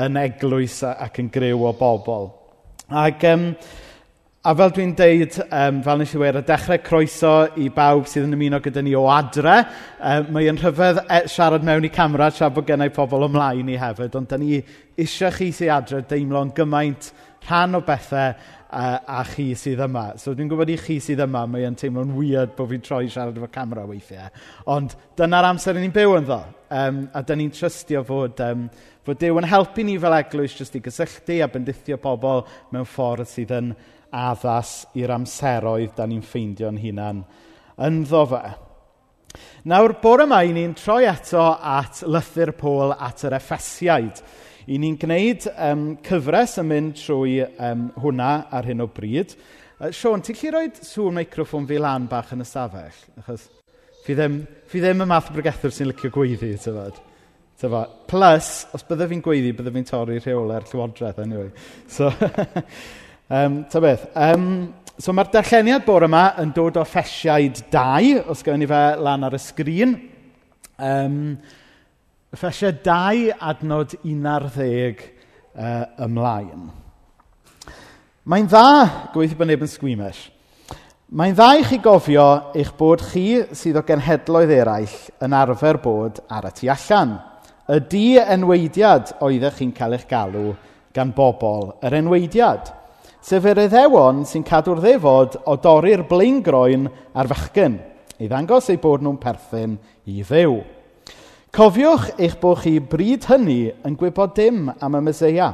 yn 0.00 0.18
eglwys 0.20 0.80
ac 0.90 1.20
yn 1.20 1.30
griw 1.34 1.68
o 1.68 1.74
bobl. 1.76 2.30
Ac, 2.90 3.24
um, 3.28 3.50
a 4.40 4.54
fel 4.56 4.72
dwi'n 4.72 4.94
deud, 4.96 5.34
um, 5.52 5.82
fel 5.84 6.00
nes 6.00 6.14
i 6.16 6.20
wir, 6.22 6.38
y 6.40 6.46
dechrau 6.48 6.80
croeso 6.80 7.32
i 7.60 7.68
bawb 7.76 8.06
sydd 8.08 8.24
yn 8.24 8.38
ymuno 8.38 8.62
gyda 8.64 8.80
ni 8.86 8.94
o 8.96 9.04
adre, 9.12 9.58
um, 10.00 10.30
mae 10.32 10.48
yn 10.48 10.60
rhyfedd 10.62 11.02
e 11.04 11.18
siarad 11.28 11.66
mewn 11.68 11.84
i 11.84 11.92
camera, 11.92 12.30
tra 12.32 12.48
bod 12.48 12.64
gennau 12.70 12.92
pobl 12.96 13.28
ymlaen 13.28 13.68
i 13.68 13.76
hefyd, 13.80 14.16
ond 14.16 14.30
da 14.32 14.40
ni 14.40 14.56
eisiau 14.96 15.36
chi 15.36 15.50
sy'n 15.52 15.74
adre 15.76 16.00
deimlo'n 16.08 16.54
gymaint 16.56 17.12
rhan 17.44 17.76
o 17.76 17.82
bethau 17.84 18.32
a, 18.70 18.84
a 19.20 19.24
chi 19.26 19.50
sydd 19.58 19.82
yma. 19.84 20.04
So 20.20 20.34
dwi'n 20.34 20.50
gwybod 20.50 20.70
i 20.72 20.78
chi 20.80 21.00
sydd 21.02 21.22
yma, 21.24 21.44
mae 21.50 21.66
e'n 21.66 21.76
teimlo'n 21.78 22.14
weird 22.16 22.54
bod 22.58 22.70
fi'n 22.70 22.84
troi 22.86 23.04
siarad 23.10 23.38
efo 23.38 23.50
camera 23.52 23.84
weithiau. 23.88 24.30
Ond 24.74 24.94
dyna'r 25.18 25.50
amser 25.50 25.78
ni'n 25.78 25.94
byw 25.94 26.16
yn 26.20 26.28
ddo. 26.28 26.40
Um, 26.70 27.02
a 27.14 27.24
dyna 27.26 27.42
ni'n 27.42 27.54
trystio 27.54 28.04
fod, 28.06 28.40
um, 28.46 28.68
fod 29.06 29.18
Dyw 29.18 29.40
yn 29.40 29.50
helpu 29.50 29.84
ni 29.86 29.96
fel 29.98 30.14
eglwys 30.20 30.54
jyst 30.60 30.78
i 30.78 30.84
gysylltu 30.84 31.40
a 31.42 31.50
bendithio 31.50 31.98
pobl 32.02 32.44
mewn 32.70 32.86
ffordd 32.86 33.26
sydd 33.30 33.54
yn 33.58 33.72
addas 34.14 34.84
i'r 34.98 35.14
amseroedd 35.14 35.94
da 35.96 36.06
ni'n 36.06 36.22
ffeindio'n 36.26 36.78
hunan 36.82 37.24
yn 37.86 38.02
ddo 38.06 38.24
fe. 38.30 38.42
Nawr, 39.70 39.94
bore 40.02 40.24
yma 40.26 40.40
i 40.42 40.54
ni'n 40.54 40.72
troi 40.78 41.04
eto 41.08 41.42
at 41.54 42.02
lythyr 42.08 42.54
Pôl 42.58 42.94
at 42.96 43.22
yr 43.28 43.36
Effesiaid. 43.36 44.22
I 44.70 44.76
ni'n 44.78 44.98
gwneud 45.02 45.48
um, 45.56 45.86
cyfres 46.06 46.58
yn 46.62 46.68
mynd 46.70 46.98
trwy 47.00 47.40
um, 47.42 47.88
hwnna 47.98 48.32
ar 48.54 48.68
hyn 48.70 48.84
o 48.84 48.86
bryd. 48.94 49.32
Uh, 49.80 49.88
Sion, 49.90 50.22
ti'n 50.22 50.36
gallu 50.38 50.52
roi 50.54 50.66
sŵn 50.86 51.16
meicroffon 51.16 51.66
fi 51.66 51.80
lan 51.82 52.06
bach 52.10 52.30
yn 52.36 52.44
y 52.44 52.46
stafell? 52.46 53.00
Achos 53.18 53.48
fi 54.04 54.14
ddim, 54.14 54.40
fi 54.70 54.82
ddim 54.82 55.02
y 55.02 55.08
math 55.10 55.30
o 55.32 55.34
bregethwr 55.34 55.74
sy'n 55.74 55.90
licio 55.90 56.12
gweiddi, 56.14 56.52
tyfod. 56.62 57.00
tyfod. 57.60 57.96
Plus, 58.10 58.50
os 58.76 58.86
bydde 58.86 59.08
fi'n 59.10 59.24
gweiddi, 59.24 59.52
bydde 59.58 59.72
fi'n 59.74 59.88
torri 59.88 60.20
rheolau'r 60.20 60.68
llywodraeth, 60.70 61.18
anyway. 61.24 61.50
So, 61.90 62.12
um, 63.40 63.62
ta 63.72 63.82
beth. 63.82 64.06
Um, 64.14 64.46
so 65.00 65.14
mae'r 65.16 65.32
darlleniad 65.34 65.86
bore 65.86 66.06
yma 66.06 66.28
yn 66.44 66.54
dod 66.56 66.78
o 66.78 66.86
Ffesiaid 66.86 67.64
2, 67.74 68.20
os 68.30 68.46
gawn 68.46 68.62
ni 68.62 68.70
fe 68.70 68.84
lan 69.02 69.26
ar 69.26 69.34
y 69.34 69.42
sgrin. 69.42 69.98
Um, 70.78 71.18
Effesiau 72.30 72.70
2 72.70 73.32
adnod 73.42 73.96
11 74.06 75.00
uh, 75.58 76.04
ymlaen. 76.06 76.68
Mae'n 78.30 78.46
dda, 78.46 78.68
gweithio 79.10 79.40
bod 79.40 79.50
neb 79.50 79.64
yn 79.66 79.72
sgwimish, 79.72 80.20
mae'n 81.10 81.34
dda 81.34 81.48
i 81.58 81.66
chi 81.66 81.80
gofio 81.82 82.28
eich 82.54 82.70
bod 82.78 83.02
chi 83.10 83.24
sydd 83.50 83.80
o 83.80 83.84
genhedloedd 83.88 84.54
eraill 84.60 84.94
yn 85.26 85.34
arfer 85.34 85.82
bod 85.82 86.22
ar 86.30 86.46
y 86.46 86.54
tu 86.54 86.70
allan. 86.70 87.18
Y 87.66 87.82
di 87.90 88.06
enweidiad 88.22 89.16
oeddech 89.26 89.58
chi'n 89.58 89.74
cael 89.74 89.98
eich 89.98 90.06
galw 90.06 90.52
gan 90.94 91.10
bobl 91.16 91.72
yr 91.82 91.98
enweidiad. 91.98 92.70
Sef 93.18 93.42
yr 93.42 93.66
eddewon 93.66 94.22
sy'n 94.22 94.46
cadw'r 94.46 94.78
ddefod 94.86 95.40
o 95.50 95.58
dorri'r 95.58 96.06
blaengroen 96.06 96.86
ar 97.10 97.34
fachgen 97.34 97.80
i 98.22 98.30
ddangos 98.30 98.70
eu 98.70 98.78
bod 98.78 99.02
nhw'n 99.02 99.18
perthyn 99.18 99.80
i 100.06 100.22
ddew. 100.22 100.60
Cofiwch 101.50 102.12
eich 102.22 102.36
bod 102.38 102.60
chi 102.62 102.76
bryd 102.78 103.24
hynny 103.26 103.72
yn 103.82 103.96
gwybod 103.98 104.36
dim 104.36 104.68
am 104.70 104.94
y 104.94 105.00
Meseia. 105.02 105.48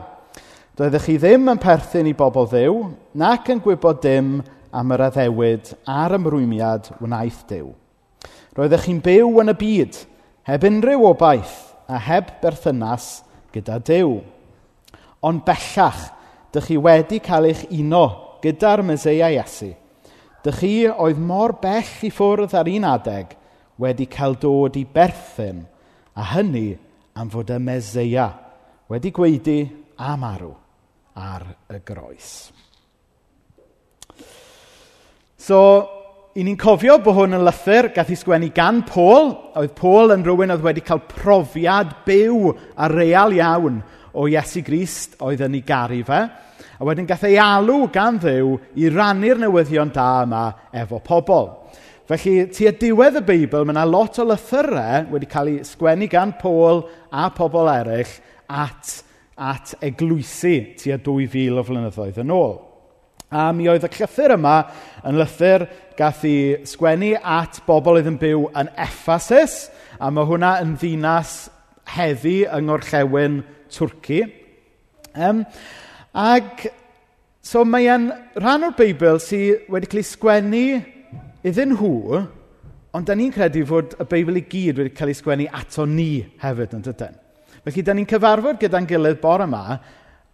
Doeddech 0.77 1.07
chi 1.07 1.15
ddim 1.17 1.47
yn 1.49 1.61
perthyn 1.63 2.11
i 2.11 2.13
bobl 2.13 2.45
ddew, 2.51 2.75
nac 3.17 3.47
yn 3.49 3.63
gwybod 3.65 4.03
dim 4.05 4.35
am 4.77 4.91
yr 4.93 5.07
addewid 5.07 5.71
a'r 5.89 6.19
ymrwymiad 6.19 6.91
wnaeth 7.01 7.39
Dyw. 7.49 7.71
Roeddech 8.59 8.85
chi'n 8.85 8.99
byw 9.07 9.41
yn 9.41 9.55
y 9.55 9.55
byd, 9.57 9.97
heb 10.51 10.67
unrhyw 10.69 11.07
obaith 11.15 11.55
a 11.89 12.01
heb 12.11 12.29
berthynas 12.43 13.07
gyda 13.55 13.79
Dyw. 13.89 14.19
Ond 15.25 15.47
bellach, 15.49 16.03
dych 16.53 16.69
chi 16.69 16.77
wedi 16.77 17.23
cael 17.25 17.49
eich 17.55 17.63
uno 17.79 18.03
gyda'r 18.45 18.83
Meseia 18.85 19.31
Iesu. 19.33 19.71
Dych 20.45 20.61
chi 20.61 20.75
oedd 20.93 21.25
mor 21.25 21.57
bell 21.65 22.05
i 22.05 22.13
ffwrdd 22.13 22.53
ar 22.53 22.69
un 22.69 22.87
adeg 22.91 23.33
wedi 23.81 24.05
cael 24.13 24.37
dod 24.45 24.77
i 24.77 24.85
berthyn– 24.85 25.65
A 26.17 26.25
hynny 26.33 26.71
am 27.17 27.31
fod 27.33 27.51
y 27.53 27.59
Meseia 27.61 28.31
wedi 28.89 29.13
gweidi 29.13 29.59
a 29.99 30.15
marw 30.17 30.55
ar 31.17 31.45
y 31.73 31.81
groes. 31.85 32.31
So, 35.37 35.59
i 36.37 36.45
ni'n 36.45 36.59
cofio 36.61 36.99
bod 37.01 37.17
hwn 37.17 37.37
yn 37.39 37.45
lythyr 37.47 37.91
gath 37.97 38.11
ei 38.13 38.19
sgwennu 38.21 38.51
gan 38.57 38.83
Paul. 38.89 39.31
Oedd 39.57 39.77
Paul 39.79 40.13
yn 40.17 40.25
rhywun 40.27 40.53
oedd 40.53 40.65
wedi 40.65 40.85
cael 40.85 41.05
profiad 41.09 41.95
byw 42.09 42.51
a 42.77 42.89
real 42.93 43.37
iawn 43.37 43.79
o 44.17 44.27
Iesu 44.29 44.65
Grist 44.65 45.17
oedd 45.25 45.45
yn 45.47 45.57
ei 45.57 45.65
garu 45.65 46.03
fe. 46.09 46.21
A 46.77 46.85
wedyn 46.85 47.09
gath 47.09 47.25
ei 47.25 47.39
alw 47.41 47.87
gan 47.93 48.19
ddew 48.21 48.57
i 48.77 48.91
rannu'r 48.93 49.41
newyddion 49.41 49.93
da 49.95 50.09
yma 50.27 50.43
efo 50.77 51.01
pobl. 51.05 51.49
Felly, 52.07 52.45
tu 52.55 52.69
a 52.69 52.71
diwedd 52.71 53.17
y 53.19 53.23
Beibl, 53.27 53.65
mae 53.67 53.75
yna 53.75 53.83
lot 53.89 54.21
o 54.23 54.25
lythyrau 54.29 55.09
wedi 55.11 55.27
cael 55.27 55.49
ei 55.51 55.65
sgwennu 55.67 56.07
gan 56.07 56.37
Paul 56.39 56.85
a 57.11 57.25
pobl 57.35 57.67
eraill 57.67 58.13
at, 58.47 58.93
at 59.35 59.73
eglwysu 59.83 60.55
tu 60.79 60.95
a 60.95 61.01
2,000 61.03 61.59
o 61.59 61.67
flynyddoedd 61.67 62.23
yn 62.23 62.31
ôl. 62.31 62.55
A 63.35 63.51
mi 63.51 63.67
oedd 63.67 63.89
y 63.89 63.91
llythyr 63.91 64.37
yma 64.37 64.55
yn 65.03 65.19
lythyr 65.19 65.67
gath 65.99 66.23
ei 66.31 66.63
sgwennu 66.71 67.11
at 67.19 67.59
bobl 67.67 67.99
oedd 67.99 68.13
yn 68.13 68.23
byw 68.23 68.47
yn 68.55 68.71
Ephasus, 68.87 69.65
a 69.99 70.07
mae 70.15 70.31
hwnna 70.31 70.61
yn 70.63 70.79
ddinas 70.79 71.37
heddi 71.97 72.45
yng 72.47 72.71
ngorllewin 72.71 73.43
Twrci. 73.67 74.23
Um, 75.19 75.43
ac 76.15 76.69
so 77.43 77.67
mae 77.67 77.91
e'n 77.91 78.13
rhan 78.39 78.71
o'r 78.71 78.79
Beibl 78.79 79.19
sydd 79.19 79.67
wedi 79.75 79.91
cael 79.91 80.07
ei 80.07 80.13
sgwennu 80.15 80.69
Iddyn 81.47 81.77
nhw, 81.77 82.19
ond 82.97 83.07
da 83.07 83.15
ni'n 83.15 83.31
credu 83.31 83.61
fod 83.69 83.93
y 84.03 84.05
Beibl 84.11 84.41
i 84.41 84.43
gyd 84.51 84.81
wedi 84.81 84.91
cael 84.97 85.13
ei 85.13 85.15
sgwennu 85.15 85.45
ato 85.55 85.85
ni 85.87 86.25
hefyd 86.43 86.73
yn 86.75 86.83
dydyn. 86.83 87.15
Felly, 87.63 87.85
da 87.87 87.95
ni'n 87.95 88.09
cyfarfod 88.11 88.59
gyda'n 88.59 88.89
gilydd 88.91 89.21
bore 89.23 89.47
yma 89.47 89.77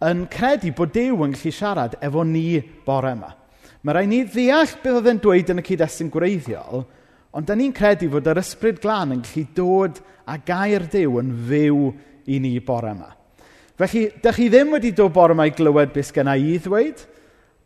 yn 0.09 0.23
credu 0.33 0.71
bod 0.73 0.89
Dyw 0.95 1.21
yn 1.27 1.35
gallu 1.35 1.51
siarad 1.53 1.99
efo 2.01 2.23
ni 2.25 2.57
bore 2.87 3.13
yma. 3.13 3.29
Mae 3.85 3.97
rai 3.99 4.03
ni 4.09 4.23
ddeall 4.25 4.73
beth 4.81 4.97
oedd 4.97 5.11
e'n 5.11 5.21
dweud 5.21 5.53
yn 5.53 5.61
y 5.61 5.65
cyd-destun 5.67 6.09
gwreiddiol, 6.15 6.85
ond 7.37 7.45
da 7.45 7.59
ni'n 7.59 7.75
credu 7.77 8.09
fod 8.09 8.33
yr 8.33 8.41
ysbryd 8.41 8.81
glân 8.81 9.13
yn 9.19 9.21
gallu 9.27 9.45
dod 9.59 10.01
a 10.25 10.39
gair 10.41 10.87
Dyw 10.89 11.19
yn 11.21 11.33
fyw 11.49 11.91
i 12.25 12.39
ni 12.41 12.55
bore 12.65 12.95
yma. 12.95 13.11
Felly, 13.77 14.07
da 14.23 14.33
chi 14.33 14.49
ddim 14.49 14.73
wedi 14.73 14.95
dod 14.97 15.13
bore 15.13 15.37
yma 15.37 15.45
i 15.45 15.53
glywed 15.53 15.93
beth 15.93 16.09
sgynna 16.09 16.39
i 16.41 16.57
ddweud, 16.57 17.05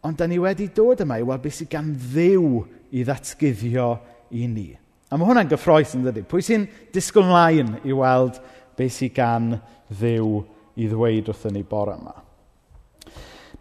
ond 0.04 0.20
da 0.20 0.28
ni 0.28 0.42
wedi 0.42 0.68
dod 0.76 1.06
yma 1.06 1.22
i 1.22 1.24
weld 1.24 1.48
beth 1.48 1.62
sydd 1.62 1.72
gan 1.72 1.96
ddiw 1.96 2.66
i 2.92 3.04
ddatgyddio 3.08 3.88
i 4.36 4.48
ni. 4.52 4.70
A 5.08 5.16
mae 5.16 5.28
hwnna'n 5.30 5.50
gyffroes 5.52 5.96
yn 5.96 6.06
dydy. 6.08 6.26
Pwy 6.28 6.44
sy'n 6.44 6.68
disgwyl 6.96 7.28
mlaen 7.30 7.78
i 7.88 7.96
weld 7.96 8.40
beth 8.78 8.98
sydd 8.98 9.16
gan 9.16 9.54
ddiw 9.88 10.42
i 10.78 10.90
ddweud 10.92 11.32
wrthyn 11.32 11.56
ni 11.56 11.64
bore 11.68 11.96
yma? 11.96 12.16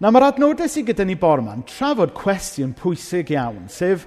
Na 0.02 0.10
mae'r 0.12 0.32
adnodau 0.32 0.68
sydd 0.68 0.90
gyda 0.90 1.06
ni 1.06 1.16
bore 1.18 1.44
yma'n 1.44 1.64
trafod 1.70 2.12
cwestiwn 2.18 2.74
pwysig 2.76 3.30
iawn, 3.36 3.70
sef 3.72 4.04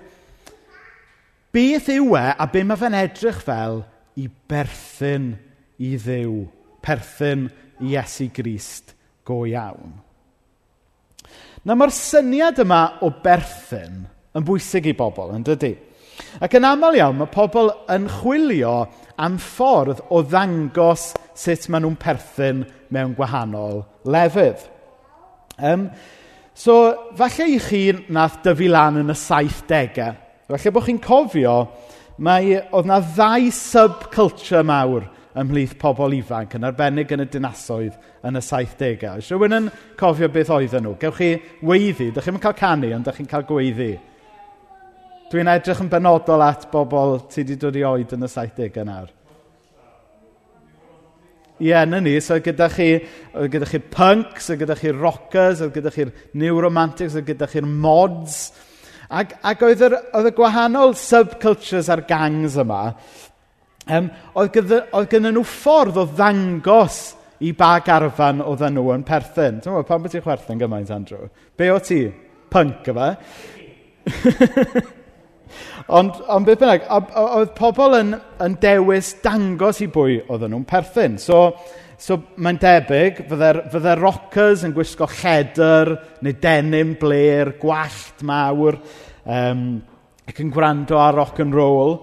beth 1.55 1.87
yw 1.95 2.13
e 2.19 2.25
a 2.35 2.49
be 2.51 2.65
mae 2.67 2.77
fe'n 2.77 2.99
edrych 2.99 3.39
fel 3.47 3.81
i 4.19 4.27
berthyn 4.27 5.31
i 5.79 5.95
ddiw, 5.95 6.35
perthyn 6.83 7.47
i 7.79 7.95
Iesu 7.95 8.27
Grist 8.35 8.93
go 9.25 9.45
iawn. 9.47 9.95
Na 11.63 11.75
mae'r 11.75 11.93
syniad 11.95 12.59
yma 12.61 12.83
o 13.05 13.09
berthyn 13.23 14.03
yn 14.37 14.45
bwysig 14.45 14.89
i 14.91 14.95
bobl, 14.97 15.33
yn 15.35 15.45
dydy? 15.47 15.73
Ac 16.43 16.55
yn 16.59 16.67
aml 16.67 16.97
iawn, 16.99 17.17
mae 17.19 17.31
pobl 17.31 17.71
yn 17.91 18.07
chwilio 18.19 18.73
am 19.19 19.37
ffordd 19.41 20.03
o 20.13 20.21
ddangos 20.23 21.09
sut 21.37 21.67
maen 21.71 21.85
nhw'n 21.85 21.99
perthyn 21.99 22.63
mewn 22.93 23.15
gwahanol 23.17 23.83
lefydd. 24.07 24.65
Um, 25.59 25.89
so, 26.53 26.75
falle 27.19 27.49
i 27.51 27.59
chi 27.63 27.83
nath 28.13 28.39
dyfu 28.45 28.69
lan 28.71 29.01
yn 29.01 29.13
y 29.13 29.17
70au. 29.17 30.11
Falle 30.49 30.73
bod 30.75 30.87
chi'n 30.87 31.01
cofio, 31.03 31.55
mae, 32.25 32.59
oedd 32.75 32.89
na 32.89 32.99
ddau 33.03 33.49
subculture 33.55 34.63
mawr 34.67 35.07
ymhlith 35.39 35.75
pobl 35.79 36.15
ifanc, 36.17 36.55
yn 36.57 36.67
arbennig 36.67 37.11
yn 37.15 37.23
y 37.23 37.27
dinasoedd 37.31 37.97
yn 38.27 38.39
y 38.39 38.43
70au. 38.43 39.17
Oes 39.19 39.31
rhywun 39.31 39.57
yn 39.59 39.73
cofio 39.99 40.29
beth 40.33 40.51
oedden 40.55 40.87
nhw? 40.87 40.95
Gewch 40.99 41.19
chi 41.19 41.33
weiddi, 41.65 42.09
dych 42.15 42.27
chi'n 42.27 42.41
cael 42.43 42.57
canu, 42.59 42.93
ond 42.95 43.07
dych 43.07 43.19
chi'n 43.19 43.29
cael 43.29 43.47
gweiddi. 43.47 43.93
Dwi'n 45.29 45.49
edrych 45.51 45.83
yn 45.83 45.89
benodol 45.91 46.41
at 46.41 46.63
bobl 46.71 47.19
ti 47.29 47.43
wedi 47.43 47.57
dod 47.61 47.75
i 47.77 47.83
oed 47.85 48.15
yn 48.15 48.25
y 48.25 48.29
70au 48.31 48.85
nawr. 48.87 49.11
Ie, 51.59 51.67
yeah, 51.67 51.85
na 51.85 51.99
ni. 52.01 52.15
So, 52.23 52.39
gyda 52.41 52.69
chi, 52.71 52.87
oedd 53.35 53.51
gyda 53.53 53.67
chi'r 53.69 53.85
punks, 53.93 54.47
oedd 54.49 54.63
gyda 54.63 54.77
chi'r 54.79 54.97
rockers, 54.97 55.61
oedd 55.61 55.75
gyda 55.75 55.91
chi'r 55.93 56.11
new 56.39 56.57
romantics, 56.63 57.17
oedd 57.19 57.27
gyda 57.27 57.49
chi'r 57.51 57.67
mods. 57.69 58.39
Ac, 59.11 59.37
ac 59.45 59.65
oedd, 59.67 59.85
yr, 59.85 59.99
oedd 60.17 60.31
y 60.31 60.33
gwahanol 60.37 60.95
subcultures 60.97 61.91
a'r 61.93 62.05
gangs 62.09 62.57
yma, 62.63 62.83
um, 63.85 64.09
oedd, 64.33 64.53
gyda, 64.55 64.83
oedd 64.97 65.09
gyda 65.13 65.33
nhw 65.35 65.43
ffordd 65.45 65.99
o 65.99 66.09
ddangos 66.09 67.01
i 67.45 67.51
ba 67.59 67.75
garfan 67.85 68.41
oedden 68.45 68.79
nhw 68.79 68.95
yn 68.95 69.05
perthyn. 69.05 69.59
Ti'n 69.59 69.75
meddwl, 69.75 69.89
pan 69.91 70.01
bod 70.05 70.15
ti'n 70.15 70.25
chwerthu'n 70.25 70.63
gymaint, 70.63 70.95
Andrew? 70.95 71.27
Be 71.59 71.69
o 71.75 71.77
ti? 71.83 72.07
Punk, 72.49 72.87
yma? 72.89 73.11
Ond, 75.95 76.19
ond 76.29 76.47
beth 76.47 76.61
bynnag, 76.61 76.87
oedd 77.19 77.53
pobl 77.57 77.97
yn, 77.97 78.15
yn 78.45 78.55
dewis 78.61 79.15
dangos 79.23 79.81
i 79.83 79.89
bwy 79.91 80.19
oedden 80.27 80.53
nhw'n 80.53 80.67
perthyn. 80.69 81.17
So, 81.21 81.47
so 81.99 82.19
mae'n 82.37 82.59
debyg, 82.61 83.23
fydde'r 83.29 83.63
fydde 83.73 83.95
rockers 83.99 84.65
yn 84.67 84.75
gwisgo 84.75 85.09
lledr, 85.19 85.95
neu 86.25 86.37
denim, 86.41 86.95
bler, 87.01 87.55
gwallt 87.61 88.23
mawr, 88.27 88.79
um, 89.25 89.65
ac 90.29 90.41
yn 90.43 90.53
gwrando 90.53 90.99
ar 91.01 91.17
rock 91.17 91.41
and 91.43 91.57
roll. 91.57 91.97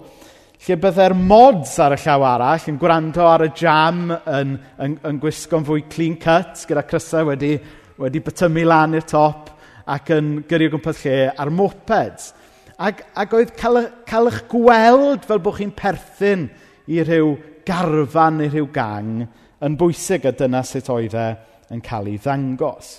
Lle 0.67 0.75
byddai'r 0.83 1.13
mods 1.15 1.77
ar 1.79 1.93
y 1.95 1.99
llaw 2.01 2.23
arall 2.27 2.63
yn 2.67 2.79
gwrando 2.81 3.27
ar 3.29 3.45
y 3.45 3.51
jam 3.55 4.07
yn, 4.11 4.55
yn, 4.83 4.97
yn 5.07 5.19
gwisgo'n 5.21 5.63
fwy 5.67 5.85
clean 5.87 6.17
cut, 6.19 6.65
gyda 6.67 6.83
crysau 6.89 7.29
wedi, 7.29 7.53
wedi 8.01 8.23
bytymu 8.25 8.65
lan 8.67 8.97
i'r 8.97 9.05
top 9.07 9.53
ac 9.87 10.11
yn 10.17 10.33
gyrru 10.49 10.67
o 10.67 10.73
gwmpas 10.73 11.05
lle 11.05 11.29
ar 11.31 11.51
mopeds. 11.53 12.33
Ac, 12.77 13.01
ac 13.17 13.33
oedd 13.33 13.55
cael, 13.57 13.87
cael 14.05 14.29
eich 14.29 14.43
gweld 14.51 15.25
fel 15.25 15.41
bod 15.41 15.57
chi'n 15.57 15.73
perthyn 15.73 16.45
i 16.85 17.01
rhyw 17.01 17.31
garfan 17.65 18.37
neu 18.37 18.51
rhyw 18.51 18.67
gang 18.73 19.23
yn 19.65 19.77
bwysig 19.79 20.27
a 20.29 20.33
dyna 20.37 20.61
sut 20.65 20.91
oedd 20.93 21.15
e 21.17 21.27
yn 21.73 21.81
cael 21.83 22.09
ei 22.11 22.19
ddangos. 22.21 22.91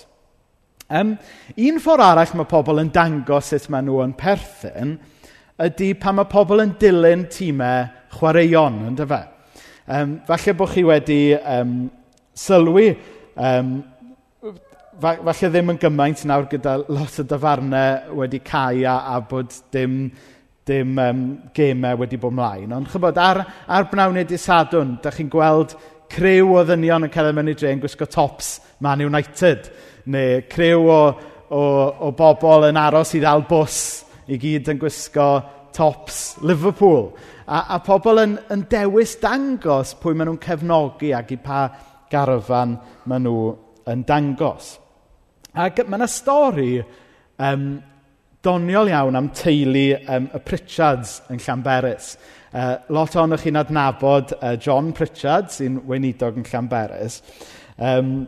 Um, 0.89 1.13
un 1.61 1.79
ffordd 1.79 2.03
arall 2.03 2.35
mae 2.35 2.49
pobl 2.49 2.81
yn 2.81 2.91
dangos 2.91 3.53
sut 3.53 3.69
maen 3.71 3.87
nhw 3.87 4.01
yn 4.03 4.15
perthyn 4.19 4.97
ydy 5.63 5.93
pan 6.01 6.17
mae 6.17 6.27
pobl 6.27 6.63
yn 6.63 6.73
dilyn 6.81 7.27
tîmau 7.31 7.87
chwaraeon, 8.17 8.81
ynddo 8.89 9.07
fe? 9.07 9.21
Um, 9.89 10.17
falle 10.27 10.57
bod 10.57 10.73
chi 10.73 10.83
wedi 10.85 11.21
um, 11.39 11.77
sylwi 12.35 12.91
um, 13.35 13.77
falle 15.01 15.49
ddim 15.51 15.73
yn 15.73 15.79
gymaint 15.81 16.25
nawr 16.27 16.47
gyda 16.51 16.75
lot 16.89 17.19
o 17.21 17.25
dyfarnau 17.27 18.17
wedi 18.19 18.41
cael 18.45 18.83
a, 18.87 18.97
a 19.13 19.19
bod 19.21 19.53
dim, 19.71 20.09
dim 20.67 20.99
um, 20.99 21.21
gemau 21.55 22.01
wedi 22.01 22.19
bod 22.19 22.35
mlaen. 22.35 22.73
Ond 22.75 22.89
chybod, 22.91 23.19
ar, 23.19 23.43
ar 23.67 23.87
brawnau 23.91 24.27
di 24.27 24.39
sadwn, 24.39 24.97
da 25.03 25.13
chi'n 25.15 25.31
gweld 25.31 25.75
crew 26.09 26.55
o 26.57 26.65
ddynion 26.65 27.05
yn 27.07 27.13
cael 27.13 27.29
ei 27.31 27.53
i 27.53 27.55
dre 27.55 27.73
yn 27.75 27.83
gwisgo 27.83 28.07
tops 28.09 28.57
Man 28.81 29.03
United, 29.05 29.69
neu 30.09 30.41
crew 30.49 30.89
o, 30.89 31.01
o, 31.49 31.63
o 32.07 32.11
bobl 32.17 32.67
yn 32.69 32.79
aros 32.79 33.13
i 33.15 33.21
ddal 33.21 33.45
bws 33.49 33.79
i 34.29 34.39
gyd 34.41 34.71
yn 34.73 34.81
gwisgo 34.81 35.29
tops 35.75 36.37
Liverpool. 36.41 37.11
A, 37.45 37.75
a 37.75 37.79
pobl 37.85 38.21
yn, 38.21 38.35
yn 38.53 38.65
dewis 38.69 39.15
dangos 39.21 39.95
pwy 40.01 40.15
maen 40.15 40.31
nhw'n 40.31 40.43
cefnogi 40.43 41.13
ac 41.17 41.33
i 41.33 41.39
pa 41.41 41.63
garfan 42.11 42.77
maen 43.09 43.25
nhw 43.25 43.49
yn 43.89 44.05
dangos. 44.07 44.78
Ac 45.59 45.81
mae 45.83 45.99
yna 45.99 46.07
stori 46.07 46.73
um, 46.79 47.63
doniol 48.45 48.91
iawn 48.93 49.19
am 49.19 49.25
teulu 49.35 49.87
um, 50.07 50.29
y 50.31 50.39
Pritchards 50.47 51.17
yn 51.33 51.41
Llanberis. 51.43 52.13
Uh, 52.53 52.77
lot 52.95 53.17
o'n 53.19 53.35
chi'n 53.41 53.59
adnabod 53.59 54.31
uh, 54.37 54.53
John 54.55 54.93
Pritchard, 54.95 55.51
sy'n 55.51 55.81
weinidog 55.89 56.39
yn 56.39 56.47
Llanberis. 56.47 57.19
Um, 57.75 58.21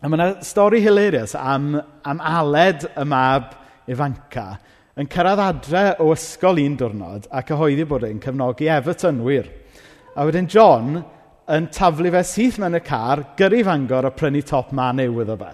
a 0.00 0.08
mae 0.08 0.16
yna 0.16 0.28
stori 0.46 0.80
hilarious 0.82 1.36
am, 1.36 1.74
am 2.08 2.22
Aled 2.24 2.88
y 2.96 3.04
mab 3.06 3.52
Ifanca 3.92 4.46
yn 4.96 5.08
cyrraedd 5.12 5.44
adre 5.44 5.84
o 6.04 6.08
ysgol 6.12 6.62
un 6.62 6.78
diwrnod 6.80 7.28
a 7.32 7.44
cyhoeddi 7.48 7.84
bod 7.88 8.08
e'n 8.08 8.20
cefnogi 8.22 8.72
Evertonwyr. 8.72 9.52
A 10.16 10.24
wedyn 10.28 10.48
John 10.52 10.98
yn 11.52 11.68
taflu 11.74 12.12
fe 12.12 12.24
syth 12.28 12.58
mewn 12.62 12.80
y 12.80 12.82
car 12.84 13.26
gyrru 13.36 13.62
Fangor 13.68 14.08
a 14.08 14.12
prynu 14.16 14.44
top 14.48 14.72
man 14.76 15.00
newydd 15.00 15.28
iddo 15.28 15.38
fe. 15.44 15.52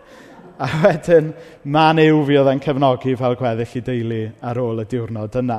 A 0.59 0.69
wedyn, 0.83 1.29
man 1.71 2.01
yw 2.03 2.25
fi 2.27 2.39
oedd 2.41 2.49
e'n 2.51 2.63
cefnogi 2.63 3.13
fel 3.19 3.37
gweddill 3.39 3.77
i 3.79 3.83
deulu 3.87 4.23
ar 4.51 4.59
ôl 4.59 4.83
y 4.83 4.87
diwrnod 4.91 5.37
yna. 5.39 5.59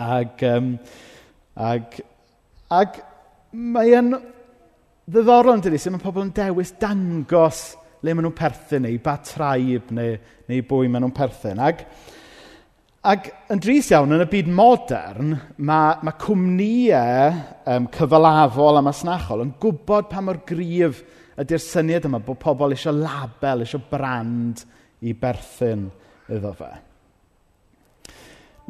Ac, 0.00 0.44
um, 0.48 0.70
ac, 1.68 1.98
ac 2.72 2.96
mae 3.52 3.92
e'n 3.98 4.14
ddiddorol 4.16 5.58
yn 5.58 5.66
dydi, 5.66 5.82
sut 5.82 5.92
mae 5.92 6.00
pobl 6.00 6.24
yn 6.24 6.32
dewis 6.32 6.72
dangos 6.80 7.60
le 8.00 8.14
maen 8.14 8.24
nhw'n 8.24 8.38
perthyn 8.38 8.86
neu 8.86 8.96
ba 9.04 9.18
traib 9.20 9.92
neu, 9.92 10.16
neu 10.48 10.64
bwy 10.70 10.88
maen 10.88 11.04
nhw'n 11.04 11.16
perthyn. 11.20 11.60
Ac, 11.60 11.84
Ac 13.00 13.30
yn 13.48 13.60
dris 13.64 13.86
iawn, 13.94 14.10
yn 14.12 14.20
y 14.20 14.26
byd 14.28 14.48
modern, 14.52 15.30
mae, 15.64 15.94
mae 16.04 16.16
cwmnïau 16.20 17.30
um, 17.72 17.86
cyfalafol 17.94 18.76
a 18.76 18.82
masnachol 18.84 19.40
yn 19.46 19.54
gwybod 19.60 20.10
pa 20.10 20.20
mor 20.20 20.42
gryf 20.44 21.00
ydy'r 21.40 21.62
syniad 21.64 22.06
yma 22.08 22.20
bod 22.24 22.38
pobl 22.42 22.74
eisiau 22.74 22.96
label, 22.96 23.64
eisiau 23.64 23.82
brand 23.90 24.62
i 25.06 25.14
berthyn 25.16 25.88
iddo 26.30 26.52
fe. 26.58 26.70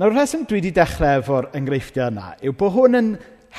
Nawr, 0.00 0.15
rheswm 0.15 0.47
dwi 0.49 0.61
wedi 0.61 0.73
dechrau 0.73 1.21
efo'r 1.21 1.50
enghreifftiau 1.59 2.09
yna 2.12 2.35
yw 2.47 2.55
bod 2.57 2.73
hwn 2.77 2.99
yn 3.00 3.11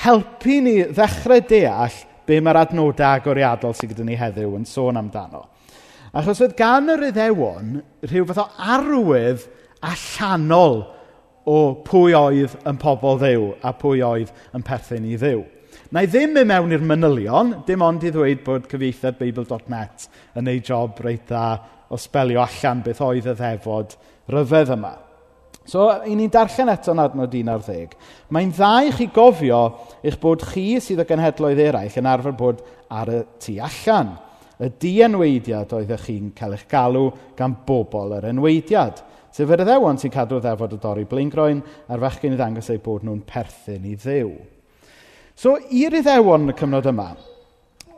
helpu 0.02 0.62
ni 0.64 0.78
ddechrau 0.90 1.44
deall 1.50 1.98
be 2.26 2.40
mae'r 2.42 2.62
adnodau 2.64 3.20
agoriadol 3.20 3.76
sydd 3.78 3.92
gyda 3.94 4.08
ni 4.08 4.18
heddiw 4.18 4.56
yn 4.58 4.66
sôn 4.70 4.98
amdano. 4.98 5.44
Achos 6.18 6.42
oedd 6.44 6.56
gan 6.60 6.90
yr 6.92 7.10
iddewon 7.12 7.78
rhyw 8.08 8.26
fath 8.30 8.42
o 8.44 8.48
arwydd 8.76 9.46
allanol 9.92 10.82
o 11.48 11.58
pwy 11.86 12.16
oedd 12.18 12.58
yn 12.68 12.80
pobl 12.82 13.20
ddew 13.22 13.48
a 13.66 13.74
pwy 13.78 14.04
oedd 14.06 14.32
yn 14.56 14.66
perthyn 14.66 15.08
i 15.08 15.18
ddew. 15.20 15.44
Na 15.92 16.04
i 16.04 16.10
ddim 16.10 16.34
mynd 16.36 16.50
mewn 16.50 16.74
i'r 16.76 16.84
manylion, 16.88 17.54
dim 17.68 17.84
ond 17.86 18.04
i 18.08 18.12
ddweud 18.14 18.44
bod 18.46 18.68
cyfeithiad 18.72 19.20
Beibl.net 19.20 20.08
yn 20.40 20.50
ei 20.52 20.64
job 20.64 21.00
reit 21.04 21.28
dda 21.30 21.46
o 21.92 22.00
spelio 22.00 22.42
allan 22.44 22.84
beth 22.86 23.02
oedd 23.04 23.28
y 23.28 23.36
ddefod 23.36 23.96
ryfedd 24.32 24.76
yma. 24.78 24.94
So, 25.68 25.86
i 26.10 26.16
ni'n 26.18 26.32
darllen 26.34 26.72
eto'n 26.74 27.00
adnod 27.04 27.36
11. 27.38 27.94
Mae'n 28.34 28.54
dda 28.56 28.72
i 28.88 28.94
chi 28.96 29.08
gofio 29.14 29.62
eich 30.02 30.18
bod 30.22 30.42
chi 30.50 30.80
sydd 30.82 31.04
y 31.04 31.08
genhedloedd 31.10 31.62
eraill 31.68 31.98
yn 32.02 32.10
arfer 32.10 32.34
bod 32.38 32.64
ar 32.90 33.12
y 33.14 33.22
tu 33.44 33.58
allan. 33.62 34.16
Y 34.62 34.72
dienweidiad 34.82 35.74
oeddech 35.78 36.08
chi'n 36.08 36.32
cael 36.38 36.58
eich 36.58 36.66
galw 36.70 37.12
gan 37.38 37.60
bobl 37.68 38.18
yr 38.18 38.32
enweidiad. 38.32 39.04
Sef 39.32 39.54
yr 39.54 39.64
addewon 39.64 40.02
sy'n 40.02 40.12
cadw 40.12 40.42
ddefod 40.42 40.76
y 40.76 40.82
dorri 40.82 41.06
blaengroen 41.10 41.62
a'r 41.88 42.02
fachgen 42.04 42.36
i 42.36 42.40
ddangos 42.40 42.72
eu 42.74 42.82
bod 42.84 43.06
nhw'n 43.08 43.22
perthyn 43.30 43.86
i 43.88 43.96
ddew. 43.96 44.34
So, 45.36 45.58
i'r 45.72 45.96
iddewon 46.02 46.46
yn 46.46 46.54
y 46.54 46.58
cyfnod 46.58 46.90
yma, 46.92 47.12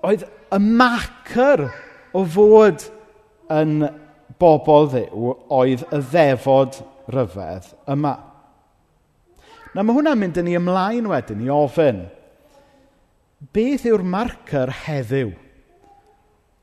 oedd 0.06 0.26
y 0.54 0.60
macr 0.62 1.66
o 2.14 2.24
fod 2.30 2.86
yn 3.54 3.82
bobl 4.42 4.90
ddew 4.92 5.34
oedd 5.54 5.86
y 5.90 6.02
ddefod 6.12 6.82
ryfedd 7.14 7.72
yma. 7.94 8.14
Na 9.74 9.82
mae 9.82 9.96
hwnna'n 9.98 10.20
mynd 10.20 10.38
yn 10.38 10.48
ni 10.48 10.58
ymlaen 10.60 11.10
wedyn 11.10 11.42
i 11.44 11.50
ofyn, 11.52 12.04
beth 13.56 13.88
yw'r 13.90 14.06
marcer 14.06 14.72
heddiw 14.84 15.34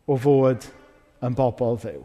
o 0.06 0.16
fod 0.20 0.68
yn 1.26 1.36
bobl 1.36 1.78
ddiw? 1.82 2.04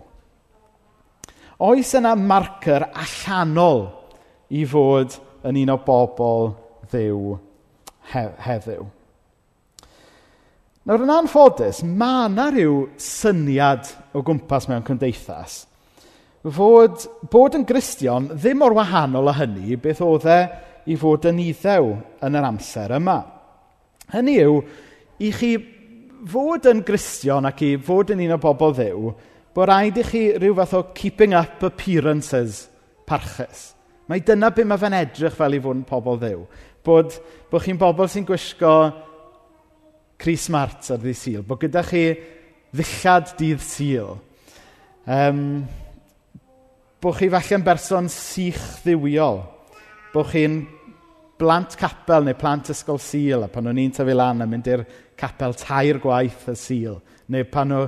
Oes 1.65 1.93
yna 1.95 2.15
marcer 2.19 2.89
allanol 2.89 3.85
i 4.51 4.65
fod 4.67 5.15
yn 5.45 5.61
un 5.61 5.75
o 5.75 5.77
bobl 5.85 6.49
ddiw 6.91 7.35
he 8.11 8.25
heddiw. 8.45 8.87
Nawr, 10.85 11.01
yn 11.01 11.13
anffodus, 11.15 11.81
mae 11.81 12.27
yna 12.29 12.51
rhyw 12.51 12.81
syniad 13.01 13.89
o 14.13 14.21
gwmpas 14.25 14.69
mewn 14.69 14.85
cymdeithas 14.85 15.63
fod 16.53 17.05
bod 17.31 17.55
yn 17.57 17.65
gristion 17.65 18.27
ddim 18.29 18.61
o'r 18.61 18.75
wahanol 18.77 19.31
â 19.31 19.35
hynny 19.39 19.77
beth 19.81 20.03
oedd 20.05 20.27
e 20.29 20.39
i 20.93 20.97
fod 21.01 21.25
yn 21.25 21.39
iddew 21.41 21.95
yn 22.25 22.37
yr 22.37 22.45
amser 22.45 22.93
yma. 22.99 23.17
Hynny 24.13 24.35
yw, 24.43 24.59
i 25.25 25.31
chi 25.33 25.55
fod 26.29 26.67
yn 26.69 26.83
gristion 26.85 27.49
ac 27.49 27.63
i 27.65 27.71
fod 27.81 28.13
yn 28.13 28.21
un 28.27 28.35
o 28.35 28.39
bobl 28.41 28.75
ddew, 28.77 29.09
bod 29.55 29.71
rhaid 29.71 29.97
i 29.97 30.05
chi 30.05 30.23
rhyw 30.35 30.53
fath 30.59 30.77
o 30.77 30.83
keeping 30.93 31.33
up 31.33 31.63
appearances 31.65 32.67
parchus. 33.09 33.71
Mae 34.05 34.21
dyna 34.21 34.51
beth 34.53 34.69
mae 34.69 34.81
fe'n 34.81 34.99
edrych 34.99 35.37
fel 35.39 35.57
i 35.57 35.63
fod 35.63 35.79
yn 35.79 35.87
pobl 35.89 36.21
ddew. 36.21 36.45
Bod, 36.85 37.15
bod 37.49 37.63
chi'n 37.65 37.79
bobl 37.81 38.09
sy'n 38.11 38.27
gwisgo 38.27 38.75
Chris 40.21 40.45
Mart 40.53 40.91
ar 40.93 41.01
ddydd 41.01 41.17
syl. 41.17 41.41
Bod 41.47 41.63
gyda 41.63 41.81
chi 41.85 42.03
ddillad 42.75 43.33
dydd 43.39 43.63
syl. 43.65 44.13
Um, 45.09 45.41
bod 47.01 47.17
chi 47.17 47.29
falle'n 47.33 47.65
berson 47.65 48.09
sych 48.11 48.61
ddiwiol. 48.83 49.41
Bod 50.13 50.29
chi'n 50.29 50.61
blant 51.39 51.75
capel 51.79 52.29
neu 52.29 52.37
plant 52.39 52.71
ysgol 52.71 53.01
syl, 53.01 53.43
a 53.43 53.49
pan 53.51 53.67
o'n 53.71 53.81
i'n 53.81 53.93
tyfu 53.95 54.15
lan 54.15 54.45
a 54.45 54.47
mynd 54.47 54.69
i'r 54.71 54.85
capel 55.19 55.57
tair 55.59 55.99
gwaith 56.03 56.47
y 56.53 56.55
syl, 56.59 56.99
neu 57.33 57.47
pan 57.51 57.73
o 57.75 57.81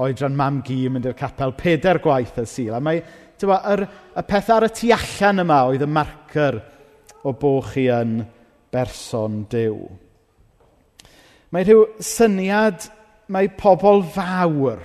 oedran 0.00 0.34
mam 0.36 0.58
gi 0.66 0.86
yn 0.88 0.96
mynd 0.96 1.06
i'r 1.06 1.18
capel 1.18 1.54
peder 1.58 2.00
gwaith 2.02 2.40
y 2.42 2.48
syl. 2.48 2.74
A 2.78 2.82
mae, 2.82 3.02
tywa, 3.38 3.60
yr, 3.74 3.84
y 4.16 4.24
peth 4.26 4.50
ar 4.56 4.66
y 4.66 4.72
tu 4.74 4.90
allan 4.96 5.44
yma 5.44 5.62
oedd 5.68 5.84
y 5.86 5.90
marcer 5.90 6.58
o 7.24 7.34
bo 7.36 7.58
chi 7.64 7.88
yn 7.92 8.20
berson 8.72 9.44
dew. 9.50 9.88
Mae 11.50 11.66
rhyw 11.66 11.86
syniad 12.04 12.86
mae 13.30 13.50
pobl 13.58 14.04
fawr 14.14 14.82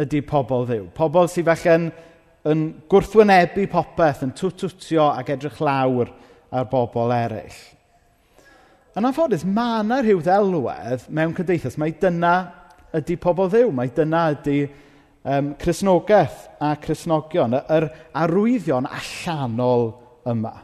ydy 0.00 0.22
pobl 0.26 0.66
ddiw. 0.68 0.88
Pobl 0.94 1.28
sydd 1.30 1.48
falle'n 1.50 1.88
yn 2.50 2.64
gwrthwynebu 2.90 3.66
popeth, 3.72 4.24
yn 4.26 4.34
twtwtio 4.36 5.06
ac 5.12 5.32
edrych 5.34 5.60
lawr 5.64 6.10
ar 6.54 6.68
bobl 6.70 7.14
eraill. 7.14 7.60
Yn 8.94 9.08
anffodus, 9.08 9.42
mae 9.46 9.80
yna 9.82 10.00
rhyw 10.02 10.20
ddelwedd 10.22 11.08
mewn 11.10 11.34
cymdeithas. 11.34 11.78
Mae 11.80 11.96
dyna 11.98 12.34
ydy 12.94 13.16
pobl 13.18 13.50
ddiw. 13.50 13.72
Mae 13.74 13.90
dyna 13.94 14.28
ydy 14.36 14.58
um, 15.26 15.54
Cresnogaeth 15.58 16.44
a 16.62 16.74
Cresnogion, 16.82 17.56
yr 17.58 17.88
arwyddion 18.22 18.86
allanol 18.86 19.90
yma. 20.30 20.54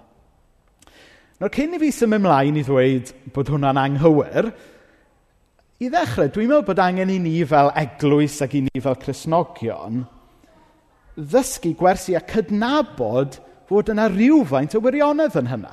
Nawr, 1.41 1.53
cyn 1.57 1.75
i 1.75 1.81
fi 1.81 1.89
symud 1.97 2.21
ymlaen 2.21 2.61
i 2.61 2.63
ddweud 2.67 3.11
bod 3.33 3.49
hwnna'n 3.49 3.81
anghywir, 3.81 4.51
i 5.81 5.89
ddechrau, 5.89 6.29
dwi'n 6.29 6.51
meddwl 6.51 6.67
bod 6.69 6.83
angen 6.85 7.13
i 7.15 7.17
ni 7.23 7.39
fel 7.49 7.73
eglwys 7.81 8.43
ac 8.45 8.59
i 8.59 8.67
ni 8.67 8.83
fel 8.85 8.99
Cresnogion 9.01 10.03
ddysgu 11.21 11.75
gwersi 11.79 12.17
a 12.17 12.23
cydnabod 12.25 13.39
fod 13.69 13.93
yna 13.93 14.09
rhywfaint 14.11 14.75
o 14.77 14.83
wirionedd 14.83 15.37
yn 15.41 15.51
hynna. 15.51 15.73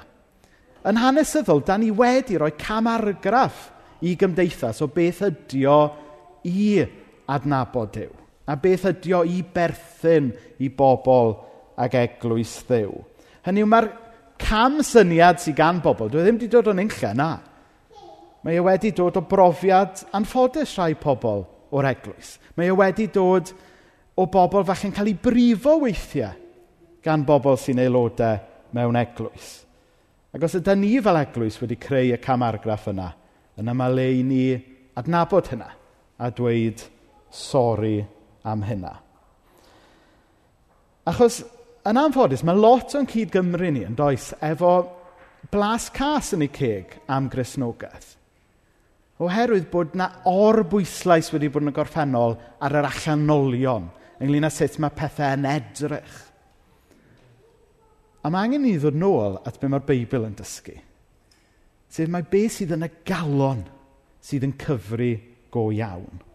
Yn 0.88 1.00
hanesyddol, 1.02 1.64
da 1.66 1.78
ni 1.78 1.92
wedi 1.92 2.38
rhoi 2.38 2.54
camargraff 2.60 3.68
i 4.06 4.16
gymdeithas 4.20 4.82
o 4.86 4.90
beth 4.94 5.24
ydio 5.28 5.78
i 6.48 6.86
adnabod 7.34 7.94
Dyw. 7.96 8.12
A 8.48 8.56
beth 8.56 8.86
ydio 8.94 9.24
i 9.28 9.42
berthyn 9.42 10.32
i 10.64 10.70
bobl 10.72 11.34
ag 11.78 11.98
eglwys 12.00 12.54
Dduw. 12.68 12.94
Hynny 13.48 13.64
yw, 13.64 13.72
mae'r 13.72 13.90
cam 14.41 14.82
syniad 14.86 15.41
sydd 15.41 15.58
gan 15.58 15.82
bobl, 15.84 16.10
dwi 16.12 16.21
e 16.21 16.26
ddim 16.26 16.39
wedi 16.39 16.50
dod 16.52 16.71
o'n 16.71 16.82
unlle, 16.84 17.13
na. 17.17 17.30
Mae 18.45 18.58
e 18.60 18.63
wedi 18.63 18.93
dod 18.95 19.17
o 19.19 19.23
brofiad 19.28 20.04
anffodus 20.17 20.78
rhai 20.78 20.93
pobl 21.00 21.45
o'r 21.76 21.89
eglwys. 21.89 22.38
Mae 22.56 22.71
e 22.71 22.76
wedi 22.78 23.08
dod 23.13 23.52
o 24.17 24.28
bobl 24.32 24.65
falle'n 24.67 24.93
cael 24.95 25.12
ei 25.12 25.17
brifo 25.21 25.78
weithiau 25.84 26.36
gan 27.06 27.26
bobl 27.28 27.58
sy'n 27.60 27.82
aelodau 27.84 28.39
mewn 28.76 29.00
eglwys. 29.00 29.50
Ac 30.36 30.45
os 30.45 30.58
ydy 30.60 30.76
ni 30.78 30.93
fel 31.04 31.19
eglwys 31.21 31.60
wedi 31.62 31.80
creu 31.82 32.13
y 32.13 32.21
camargraff 32.21 32.89
yna, 32.91 33.12
yna 33.60 33.76
mae 33.78 33.93
le 33.93 34.08
i 34.19 34.23
ni 34.26 34.41
adnabod 34.97 35.52
hynna 35.52 35.69
a 36.17 36.32
dweud 36.34 36.84
sori 37.34 38.00
am 38.47 38.63
hynna. 38.67 38.93
Achos 41.08 41.41
yn 41.88 42.00
anffodus, 42.02 42.43
mae 42.43 42.58
lot 42.58 42.95
o'n 42.97 43.08
cyd 43.10 43.32
Gymru 43.34 43.71
ni 43.71 43.84
yn 43.88 43.95
does 43.97 44.32
efo 44.43 44.73
blas 45.52 45.89
cas 45.93 46.34
yn 46.36 46.45
ei 46.45 46.52
ceg 46.54 46.97
am 47.13 47.30
grisnogaeth. 47.32 48.15
Oherwydd 49.23 49.69
bod 49.71 49.95
na 49.97 50.12
orbwyslais 50.30 51.32
wedi 51.34 51.50
bod 51.50 51.65
yn 51.65 51.71
y 51.71 51.76
gorffennol 51.76 52.36
ar 52.62 52.76
yr 52.78 52.89
allanolion 52.89 53.88
ynglyn 54.21 54.45
â 54.45 54.52
sut 54.54 54.78
mae 54.82 54.93
pethau 54.93 55.38
yn 55.38 55.47
edrych. 55.50 56.19
A 58.26 58.30
mae 58.34 58.45
angen 58.45 58.65
ni 58.65 58.76
ddod 58.78 58.97
nôl 58.97 59.39
at 59.47 59.58
be 59.62 59.69
mae'r 59.71 59.86
Beibl 59.88 60.28
yn 60.28 60.38
dysgu. 60.38 60.76
Sef 61.89 62.10
mae 62.12 62.26
beth 62.28 62.60
sydd 62.60 62.76
yn 62.76 62.86
y 62.86 62.91
galon 63.08 63.63
sydd 64.21 64.45
yn 64.45 64.58
cyfru 64.60 65.13
go 65.54 65.69
iawn. 65.71 66.27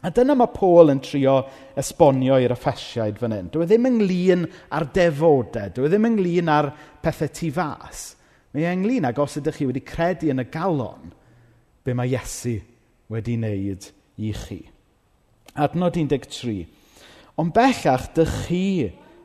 A 0.00 0.08
dyna 0.08 0.32
mae 0.38 0.48
Paul 0.54 0.94
yn 0.94 1.00
trio 1.04 1.34
esbonio 1.78 2.38
i'r 2.40 2.54
Effesiaid 2.54 3.18
fan 3.20 3.34
hyn. 3.36 3.50
Dwi 3.52 3.66
e 3.66 3.68
ddim 3.68 3.88
ynglyn 3.90 4.46
ar 4.72 4.86
defodau, 4.94 5.72
dwi 5.76 5.88
e 5.88 5.90
ddim 5.92 6.08
ynglyn 6.08 6.48
ar 6.52 6.70
pethau 7.04 7.28
tu 7.36 7.50
fas. 7.52 8.04
Mae 8.54 8.64
e 8.64 8.72
ynglyn 8.72 9.08
ag 9.10 9.20
os 9.20 9.36
ydych 9.40 9.58
chi 9.60 9.68
wedi 9.68 9.82
credu 9.84 10.30
yn 10.32 10.40
y 10.40 10.46
galon, 10.52 11.12
be 11.84 11.92
mae 11.96 12.14
Iesu 12.14 12.56
wedi 13.12 13.36
wneud 13.36 13.90
i 14.24 14.32
chi. 14.40 14.62
Adnod 15.60 16.00
13. 16.00 16.64
Ond 17.40 17.52
bellach, 17.56 18.08
dych 18.16 18.34
chi 18.46 18.64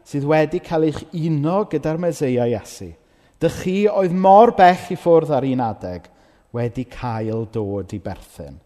sydd 0.05 0.27
wedi 0.27 0.59
cael 0.65 0.89
eich 0.89 1.01
uno 1.15 1.61
gyda'r 1.71 2.03
Meseia 2.03 2.49
Iesu, 2.51 2.91
dych 3.39 3.63
chi 3.63 3.77
oedd 3.87 4.11
mor 4.11 4.51
bell 4.59 4.91
i 4.91 4.99
ffwrdd 4.99 5.31
ar 5.39 5.47
un 5.47 5.63
adeg, 5.71 6.11
wedi 6.55 6.83
cael 6.91 7.47
dod 7.55 7.95
i 7.95 8.03
berthyn 8.03 8.59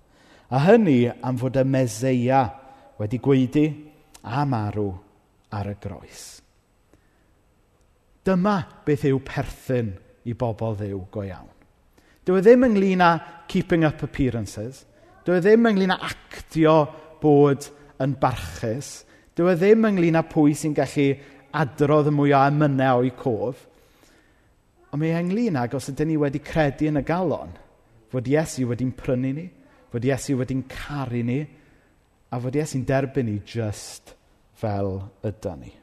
A 0.49 0.59
hynny 0.65 1.05
am 1.21 1.37
fod 1.37 1.59
y 1.61 1.63
Meseia 1.63 2.41
wedi 2.97 3.19
gweidi 3.21 3.67
a 4.25 4.45
marw 4.49 4.89
ar 5.53 5.69
y 5.69 5.75
groes. 5.81 6.23
Dyma 8.25 8.55
beth 8.85 9.05
yw 9.09 9.21
perthyn 9.25 9.93
i 10.25 10.33
bobl 10.37 10.75
ddew 10.79 11.03
go 11.13 11.23
iawn. 11.25 11.51
Dyw 12.25 12.39
e 12.39 12.41
ddim 12.45 12.65
ynglyn 12.67 13.05
â 13.05 13.11
keeping 13.49 13.85
up 13.87 14.01
appearances. 14.05 14.83
Dyw 15.25 15.37
e 15.37 15.43
ddim 15.45 15.69
ynglyn 15.69 15.93
â 15.93 15.99
actio 16.09 16.75
bod 17.21 17.69
yn 18.01 18.17
barchus. 18.21 19.03
Dyw 19.37 19.53
e 19.53 19.55
ddim 19.57 19.87
ynglyn 19.89 20.19
â 20.19 20.25
pwy 20.29 20.57
sy'n 20.57 20.75
gallu 20.77 21.07
adrodd 21.61 22.09
y 22.09 22.15
mwyaf 22.15 22.49
emynau 22.51 23.05
o'i 23.05 23.13
cof. 23.17 23.63
Ond 24.89 25.01
mae 25.01 25.13
e 25.13 25.21
ynglyn 25.21 25.61
ag 25.61 25.77
os 25.77 25.89
ydym 25.93 26.09
ni 26.09 26.19
wedi 26.19 26.41
credu 26.41 26.89
yn 26.89 27.01
y 27.01 27.05
galon 27.05 27.53
fod 28.09 28.27
Iesu 28.29 28.65
wedi'n 28.65 28.95
prynu 28.97 29.33
ni, 29.37 29.47
fod 29.89 30.05
Iesu 30.05 30.37
wedi'n 30.39 30.65
caru 30.69 31.23
ni 31.25 31.39
a 32.29 32.39
fod 32.41 32.57
Iesu'n 32.59 32.85
derbyn 32.87 33.29
ni 33.29 33.39
just 33.45 34.13
fel 34.59 34.95
ydy 35.25 35.55
ni. 35.59 35.73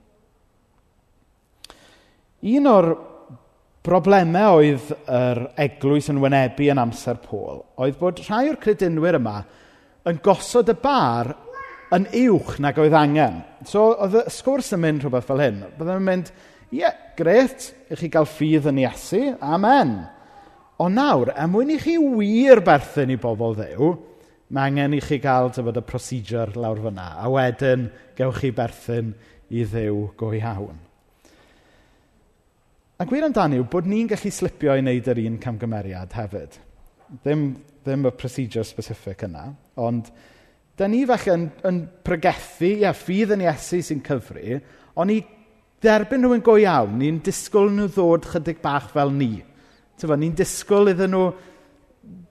Un 2.57 2.69
o'r 2.71 2.91
broblemau 3.87 4.61
oedd 4.61 4.91
yr 5.07 5.43
eglwys 5.63 6.11
yn 6.13 6.21
wynebu 6.23 6.69
yn 6.73 6.83
amser 6.83 7.19
Pôl 7.23 7.63
oedd 7.83 7.99
bod 8.01 8.21
rhai 8.27 8.47
o'r 8.51 8.61
credinwyr 8.63 9.19
yma 9.21 9.41
yn 10.07 10.21
gosod 10.23 10.71
y 10.71 10.77
bar 10.83 11.33
yn 11.95 12.07
uwch 12.27 12.57
nag 12.63 12.79
oedd 12.83 12.97
angen. 12.99 13.41
So, 13.67 13.93
oedd 14.03 14.19
y 14.21 14.25
sgwrs 14.33 14.73
yn 14.75 14.83
mynd 14.83 15.05
rhywbeth 15.05 15.27
fel 15.29 15.43
hyn. 15.43 15.63
Byddai'n 15.79 16.07
mynd, 16.07 16.33
ie, 16.71 16.81
yeah, 16.81 16.97
gret, 17.19 17.71
i 17.91 17.99
chi 17.99 18.11
gael 18.13 18.27
ffydd 18.29 18.67
yn 18.73 18.83
Iesu, 18.83 19.23
amen. 19.43 19.97
Ond 20.83 20.99
nawr, 20.99 21.31
er 21.33 21.49
mwyn 21.49 21.73
i 21.73 21.79
chi 21.81 21.95
wir 21.97 22.61
berthyn 22.65 23.15
i 23.15 23.17
bobl 23.21 23.55
ddew, 23.57 23.95
mae 24.53 24.71
angen 24.71 24.97
i 24.99 25.01
chi 25.01 25.17
gael 25.23 25.49
tyfod, 25.55 25.79
y 25.81 25.85
procedure 25.89 26.53
lawr 26.61 26.83
fyna, 26.85 27.15
a 27.17 27.31
wedyn 27.33 27.87
gewch 28.19 28.43
chi 28.43 28.51
berthyn 28.57 29.15
i 29.49 29.65
ddew 29.65 30.11
go 30.21 30.35
iawn. 30.37 30.83
A 32.97 33.05
gwir 33.09 33.25
amdani 33.27 33.59
yw 33.61 33.67
bod 33.73 33.89
ni'n 33.89 34.09
gallu 34.13 34.33
slipio 34.33 34.77
i 34.77 34.85
wneud 34.85 35.09
yr 35.13 35.23
un 35.25 35.41
camgymeriad 35.41 36.15
hefyd. 36.17 36.61
Ddim, 37.25 37.49
ddim 37.85 38.07
y 38.09 38.13
procedure 38.17 38.65
specific 38.65 39.25
yna, 39.27 39.49
ond 39.81 40.09
da 40.77 40.89
ni 40.89 41.03
falle 41.09 41.35
yn, 41.39 41.51
yn 41.69 41.83
pregethu, 42.05 42.71
ia, 42.83 42.93
ffydd 42.97 43.33
yn 43.37 43.45
Iesu 43.49 43.81
sy'n 43.85 44.05
cyfri, 44.05 44.61
ond 44.97 45.13
i 45.13 45.23
derbyn 45.85 46.25
rhywun 46.25 46.45
go 46.45 46.61
iawn, 46.61 46.97
ni'n 47.01 47.21
disgwyl 47.25 47.73
nhw 47.73 47.89
ddod 47.93 48.29
chydig 48.33 48.61
bach 48.65 48.91
fel 48.93 49.13
ni. 49.13 49.39
Tyfo, 49.97 50.17
ni'n 50.17 50.35
disgwyl 50.37 50.93
iddyn 50.93 51.15
nhw 51.15 51.31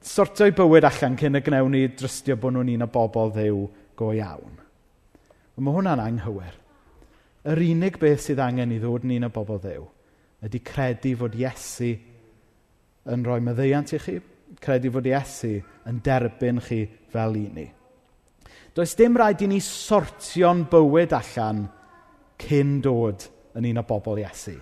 sortio'u 0.06 0.54
bywyd 0.56 0.86
allan 0.88 1.18
cyn 1.20 1.40
y 1.40 1.42
gnewn 1.46 1.74
ni 1.74 1.88
drystio 1.98 2.38
bod 2.40 2.56
nhw'n 2.56 2.76
un 2.76 2.86
o 2.86 2.90
bobl 2.92 3.34
ddew 3.34 3.66
go 3.98 4.12
iawn. 4.14 4.62
Mae 5.56 5.76
hwnna'n 5.76 6.04
anghywir. 6.04 6.56
Yr 7.46 7.62
unig 7.66 7.98
beth 8.02 8.26
sydd 8.26 8.42
angen 8.44 8.74
i 8.76 8.80
ddod 8.82 9.06
yn 9.08 9.16
un 9.18 9.30
o 9.30 9.32
bobl 9.34 9.62
ddew 9.64 9.86
ydy 10.46 10.62
credu 10.66 11.16
fod 11.18 11.36
Iesu 11.40 11.92
yn 13.10 13.24
rhoi 13.26 13.40
meddeiant 13.42 13.94
i 13.96 14.00
chi, 14.02 14.20
credu 14.62 14.92
fod 14.94 15.08
Iesu 15.10 15.56
yn 15.90 16.02
derbyn 16.06 16.62
chi 16.62 16.84
fel 17.12 17.38
un 17.40 17.58
ni. 17.58 17.66
Does 18.76 18.96
dim 19.00 19.16
rhaid 19.18 19.42
i 19.46 19.50
ni 19.50 19.62
sortio'n 19.64 20.66
bywyd 20.70 21.16
allan 21.16 21.64
cyn 22.42 22.80
dod 22.84 23.26
yn 23.56 23.70
un 23.72 23.82
o 23.82 23.86
bobl 23.88 24.22
Iesu. 24.22 24.58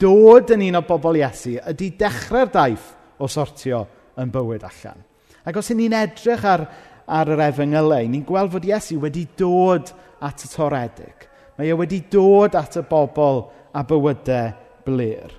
Dod 0.00 0.52
yn 0.52 0.66
un 0.66 0.76
o 0.76 0.82
bobl 0.84 1.16
Iesu 1.22 1.54
ydy 1.72 1.92
dechrau'r 1.96 2.50
daith 2.52 2.90
o 3.22 3.28
sortio 3.32 3.86
yn 4.20 4.32
bywyd 4.32 4.66
allan. 4.68 5.00
Ac 5.46 5.56
os 5.56 5.70
ni'n 5.72 5.94
edrych 5.96 6.44
ar, 6.44 6.66
ar 7.06 7.30
yr 7.32 7.42
efengylau, 7.46 8.04
ni'n 8.10 8.26
gweld 8.28 8.52
fod 8.52 8.68
Iesu 8.68 8.98
wedi 9.00 9.24
dod 9.38 9.92
at 10.20 10.44
y 10.44 10.50
toredig. 10.52 11.26
Mae 11.56 11.72
e 11.72 11.78
wedi 11.78 12.02
dod 12.12 12.58
at 12.58 12.76
y 12.76 12.84
bobl 12.84 13.46
a 13.72 13.84
bywydau 13.88 14.52
blir. 14.84 15.32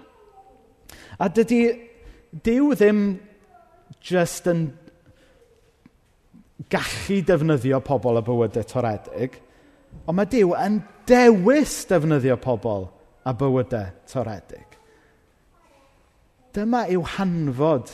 A 1.21 1.29
dydy 1.29 1.61
Dyw 2.43 2.73
ddim 2.75 3.01
just 4.03 4.49
yn 4.51 4.67
gallu 6.69 7.21
defnyddio 7.25 7.79
pobl 7.85 8.19
y 8.19 8.23
bywydau 8.25 8.67
toredig, 8.67 9.37
ond 10.03 10.17
mae 10.17 10.29
Dyw 10.29 10.53
yn 10.59 10.81
dewis 11.07 11.79
defnyddio 11.89 12.35
pobl 12.41 12.89
a 13.27 13.33
bywydau 13.35 13.91
toredig. 14.07 14.77
Dyma 16.55 16.85
yw 16.93 17.03
hanfod 17.17 17.91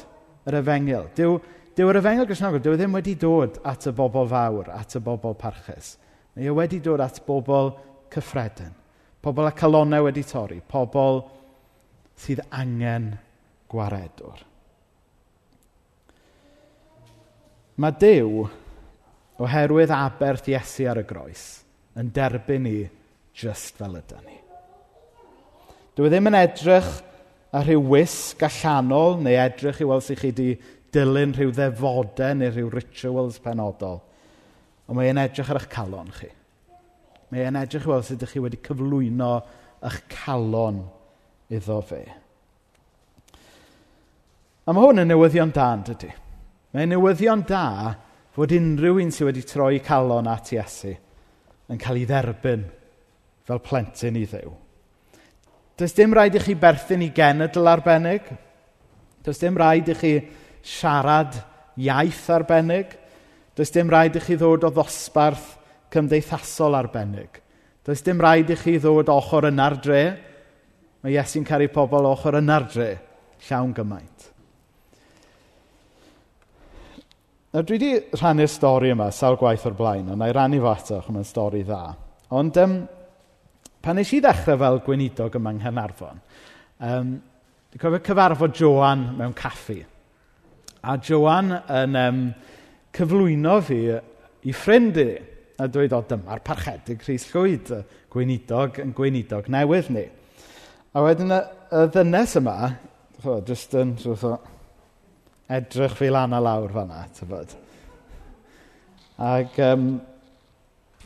yr 0.48 0.60
efengil. 0.60 1.10
Dyw, 1.17 1.39
dyw 1.76 1.89
yr 1.91 2.00
efengil 2.00 2.30
Gristnogol, 2.30 2.62
dyw 2.63 2.76
e 2.76 2.80
ddim 2.80 2.96
wedi 2.96 3.15
dod 3.19 3.60
at 3.67 3.89
y 3.89 3.96
bobl 3.98 4.30
fawr, 4.30 4.69
at 4.76 4.96
y 4.96 5.02
bobl 5.04 5.36
parchus. 5.39 5.98
Mae 6.36 6.50
e 6.50 6.56
wedi 6.56 6.80
dod 6.84 7.04
at 7.04 7.19
bobl 7.28 7.74
cyffredin. 8.13 8.74
Pobl 9.24 9.48
a 9.48 9.54
calonau 9.56 10.08
wedi 10.08 10.24
torri. 10.28 10.60
Pobl 10.60 11.24
sydd 12.19 12.43
angen 12.54 13.13
gwaredwr. 13.72 14.43
Mae 17.82 17.96
Dyw, 17.98 18.43
oherwydd 19.41 19.96
aberth 19.96 20.52
Iesu 20.52 20.86
ar 20.91 21.02
y 21.02 21.08
groes, 21.10 21.63
yn 21.98 22.13
derbyn 22.13 22.67
ni 22.67 22.78
just 23.34 23.80
fel 23.80 23.98
ydy 23.98 24.22
ni. 24.28 24.42
Dwi 25.93 26.08
e 26.08 26.10
ddim 26.10 26.29
yn 26.32 26.38
edrych 26.39 26.88
ar 27.53 27.67
rhyw 27.67 27.84
wisg 27.91 28.41
allanol 28.47 29.19
neu 29.21 29.36
edrych 29.38 29.84
i 29.84 29.86
weld 29.86 30.06
sut 30.06 30.17
chi 30.17 30.32
wedi 30.32 30.47
dilyn 30.93 31.36
rhyw 31.38 31.51
ddefodau 31.53 32.38
neu 32.39 32.49
rhyw 32.49 32.71
rituals 32.73 33.38
penodol. 33.43 33.99
Ond 34.89 34.97
mae'n 34.97 35.21
edrych 35.21 35.51
ar 35.53 35.60
eich 35.62 35.69
calon 35.69 36.10
chi. 36.15 36.32
Mae'n 37.29 37.60
edrych 37.62 37.86
i 37.86 37.91
weld 37.91 38.08
sut 38.08 38.17
ydych 38.17 38.34
chi 38.34 38.41
wedi 38.41 38.62
cyflwyno 38.65 39.36
eich 39.86 39.99
calon 40.15 40.82
iddo 41.53 41.77
fe. 41.86 42.01
A 44.65 44.73
mae 44.73 44.88
hwn 44.88 45.03
yn 45.03 45.12
newyddion 45.12 45.53
da, 45.53 45.69
yn 45.77 45.86
dydy. 45.91 46.10
Mae'n 46.73 46.93
newyddion 46.95 47.45
da 47.45 47.65
fod 48.34 48.58
unrhyw 48.58 49.01
un 49.03 49.13
sydd 49.13 49.29
wedi 49.29 49.45
troi 49.45 49.77
calon 49.86 50.29
at 50.32 50.49
Iesu 50.56 50.95
yn 51.69 51.82
cael 51.82 52.01
ei 52.01 52.10
dderbyn 52.10 52.65
fel 53.45 53.62
plentyn 53.62 54.17
i 54.17 54.25
ddew. 54.25 54.62
Does 55.77 55.95
dim 55.97 56.13
rhaid 56.13 56.38
i 56.38 56.41
chi 56.43 56.55
berthyn 56.59 57.05
i 57.05 57.09
genedl 57.15 57.69
arbennig. 57.69 58.27
Does 59.25 59.39
dim 59.41 59.57
rhaid 59.57 59.89
i 59.89 59.95
chi 59.97 60.13
siarad 60.62 61.39
iaith 61.81 62.27
arbennig. 62.29 62.93
Does 63.55 63.73
dim 63.73 63.89
rhaid 63.89 64.19
i 64.19 64.21
chi 64.21 64.38
ddod 64.38 64.67
o 64.67 64.71
ddosbarth 64.73 65.55
cymdeithasol 65.93 66.77
arbennig. 66.77 67.41
Does 67.86 68.03
dim 68.05 68.21
rhaid 68.21 68.53
i 68.53 68.57
chi 68.59 68.77
ddod 68.77 69.09
ochr 69.12 69.49
yna'r 69.49 69.79
dre. 69.81 70.03
Mae 71.03 71.17
Iesu'n 71.17 71.45
caru 71.47 71.67
pobl 71.73 72.05
ochr 72.07 72.38
yna'r 72.39 72.69
dre, 72.71 72.91
llawn 73.49 73.73
gymaint. 73.75 74.29
Nawr, 77.53 77.65
dwi 77.67 77.75
wedi 77.77 77.89
rhannu'r 78.15 78.49
stori 78.49 78.93
yma, 78.93 79.12
sawl 79.13 79.36
gwaith 79.38 79.67
o'r 79.69 79.75
blaen, 79.77 80.07
ond 80.09 80.23
na'i 80.23 80.33
rannu 80.33 80.62
fo 80.63 80.71
eto, 80.71 81.01
chymryd 81.05 81.27
stori 81.27 81.59
dda. 81.67 81.81
Ond, 82.33 82.57
um, 82.63 82.77
Pan 83.84 83.98
wnes 84.00 84.13
i 84.15 84.22
ddechrau 84.24 84.56
fel 84.62 84.78
gweinidog 84.86 85.34
yma 85.36 85.52
yng 85.52 85.58
Nghaernarfon, 85.60 86.19
um, 86.88 87.10
dwi'n 87.74 87.82
cofio 87.82 88.00
cyfarfod 88.06 88.54
Joan 88.56 89.02
mewn 89.17 89.34
caffi. 89.36 89.82
A 90.88 90.96
Joan 91.04 91.52
yn 91.52 91.98
um, 92.00 92.22
cyflwyno 92.96 93.58
fi 93.67 93.80
i 93.91 94.56
ffrind 94.56 95.02
i, 95.04 95.08
a 95.60 95.67
dweud, 95.67 95.98
o, 95.98 96.00
dyma'r 96.08 96.46
parchedig 96.48 97.04
Rhys 97.04 97.28
Llwyd, 97.34 97.74
gweinidog 98.13 98.80
yn 98.86 98.96
gweinidog 98.96 99.52
newydd 99.52 99.91
ni. 99.91 100.06
A 100.96 101.04
wedyn 101.04 101.36
y, 101.36 101.41
y 101.76 101.84
ddynes 101.91 102.38
yma, 102.39 102.56
o, 103.19 103.36
just 103.43 103.76
yn 103.76 103.98
rhywbeth 104.00 104.26
o 104.32 104.34
edrych 105.60 106.00
fi 106.00 106.08
lan 106.08 106.32
a 106.32 106.39
lawr 106.39 106.72
fan'na, 106.72 107.04
tyfod. 107.19 107.52
Ac 109.19 109.60
um, 109.67 109.89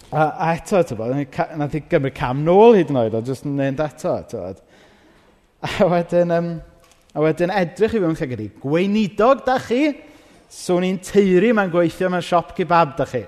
A, 0.07 0.23
a 0.39 0.53
eto, 0.55 0.79
tybod, 0.87 1.11
nath 1.59 1.73
i 1.75 1.81
gymryd 1.91 2.15
cam 2.15 2.39
nôl 2.45 2.77
hyd 2.77 2.93
yn 2.93 2.99
oed, 3.01 3.15
o 3.17 3.19
jyst 3.27 3.43
yn 3.47 3.57
neud 3.59 3.81
eto, 3.83 4.13
tybod. 4.31 4.61
A 5.67 5.87
wedyn, 5.91 6.29
um, 6.31 6.45
a 7.11 7.23
wedyn 7.25 7.51
edrych 7.51 7.97
i 7.97 7.99
fiwn 7.99 8.15
lle 8.15 8.27
gyda 8.31 8.45
gweinidog 8.63 9.41
da 9.43 9.57
chi, 9.59 9.89
so 10.47 10.77
ni'n 10.79 11.01
teiri 11.03 11.49
mae'n 11.51 11.73
gweithio 11.73 12.07
mewn 12.13 12.23
siop 12.23 12.53
kebab 12.55 12.93
da 12.95 13.07
chi. 13.09 13.25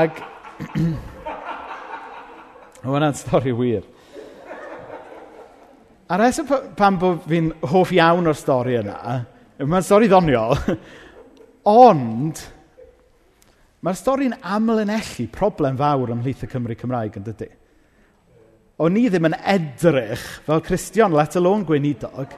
Ac, 0.00 0.18
hwnna'n 2.88 3.14
stori 3.20 3.54
wir. 3.54 3.86
A 6.10 6.18
reswm 6.18 6.50
pan 6.76 6.98
bod 6.98 7.22
fi'n 7.30 7.52
hoff 7.70 7.94
iawn 7.94 8.26
o'r 8.26 8.36
stori 8.36 8.74
yna, 8.80 8.98
mae'n 9.62 9.86
stori 9.86 10.10
ddoniol, 10.10 10.58
ond 11.76 12.42
Mae'r 13.82 13.98
stori'n 13.98 14.36
amlinellu 14.46 15.26
problem 15.34 15.78
fawr 15.80 16.12
ymhlith 16.14 16.44
y 16.46 16.48
Cymru 16.52 16.76
Cymraeg 16.78 17.18
yn 17.18 17.26
dydy. 17.26 17.48
O'n 18.82 18.94
ni 18.94 19.08
ddim 19.10 19.26
yn 19.26 19.34
edrych 19.38 20.22
fel 20.46 20.62
Cristion, 20.62 21.14
let 21.14 21.34
alone 21.38 21.66
gweinidog. 21.66 22.36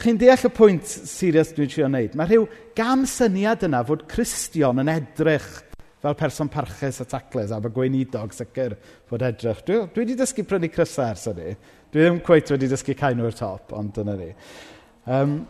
Chi'n 0.00 0.18
deall 0.20 0.46
y 0.48 0.50
pwynt 0.52 0.88
serious 0.88 1.52
dwi'n 1.56 1.70
trio 1.72 1.88
wneud? 1.88 2.16
Mae 2.16 2.28
rhyw 2.28 2.48
gamsyniad 2.76 3.68
yna 3.68 3.84
fod 3.88 4.06
Cristion 4.08 4.80
yn 4.82 4.92
edrych 4.92 5.52
fel 6.00 6.16
person 6.16 6.48
parchus 6.48 7.02
a 7.04 7.06
tacles 7.08 7.52
a 7.52 7.60
fy 7.60 7.72
gweinidog 7.76 8.32
sicr 8.32 8.76
fod 9.08 9.24
edrych. 9.28 9.64
Dwi, 9.68 9.82
dwi 9.92 10.04
wedi 10.06 10.16
dysgu 10.16 10.48
prynu 10.48 10.72
crysau 10.72 11.12
ers 11.12 11.28
ydy. 11.28 11.54
Dwi 11.92 12.06
ddim 12.06 12.20
cweith 12.24 12.52
wedi 12.54 12.72
dysgu 12.72 12.96
cain 12.96 13.20
o'r 13.20 13.36
top, 13.36 13.74
ond 13.76 13.92
dyna 13.96 14.16
ni. 14.16 14.30
Um, 15.12 15.42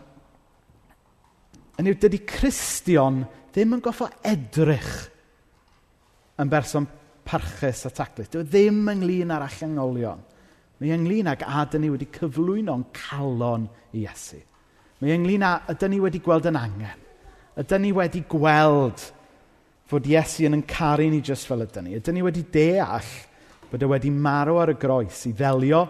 yn 1.79 1.87
yw, 1.87 1.95
dydy 2.03 2.19
Cristion 2.27 3.23
ddim 3.51 3.77
yn 3.77 3.83
goffo 3.83 4.07
edrych 4.23 4.91
yn 6.41 6.51
berson 6.51 6.87
parchus 7.27 7.85
a 7.87 7.91
taclus. 7.93 8.29
Dyw 8.31 8.43
e 8.43 8.47
ddim 8.47 8.83
ynglyn 8.93 9.33
â'r 9.33 9.45
allangolion. 9.47 10.21
Mae 10.81 10.95
ynglyn 10.95 11.29
ag 11.29 11.43
a 11.45 11.65
dyn 11.69 11.83
ni 11.85 11.91
wedi 11.93 12.07
cyflwyno'n 12.15 12.87
calon 12.95 13.67
i 13.93 14.05
Iesu. 14.05 14.39
Mae 15.01 15.13
ynglyn 15.13 15.45
â 15.45 15.51
ydyn 15.73 15.93
ni 15.93 15.99
wedi 16.01 16.21
gweld 16.23 16.47
yn 16.49 16.57
angen. 16.57 17.03
Ydyn 17.59 17.83
ni 17.85 17.91
wedi 17.93 18.23
gweld 18.31 19.03
fod 19.91 20.07
Iesu 20.09 20.47
yn 20.47 20.57
yn 20.57 20.65
caru 20.65 21.09
ni 21.11 21.19
jyst 21.21 21.49
fel 21.49 21.65
ydyn 21.67 21.85
ni. 21.85 21.97
Ydyn 21.99 22.17
ni 22.17 22.25
wedi 22.25 22.45
deall 22.53 23.11
bod 23.71 23.83
e 23.83 23.91
wedi 23.91 24.11
marw 24.11 24.57
ar 24.61 24.73
y 24.73 24.77
groes 24.79 25.25
i 25.29 25.35
ddelio 25.37 25.83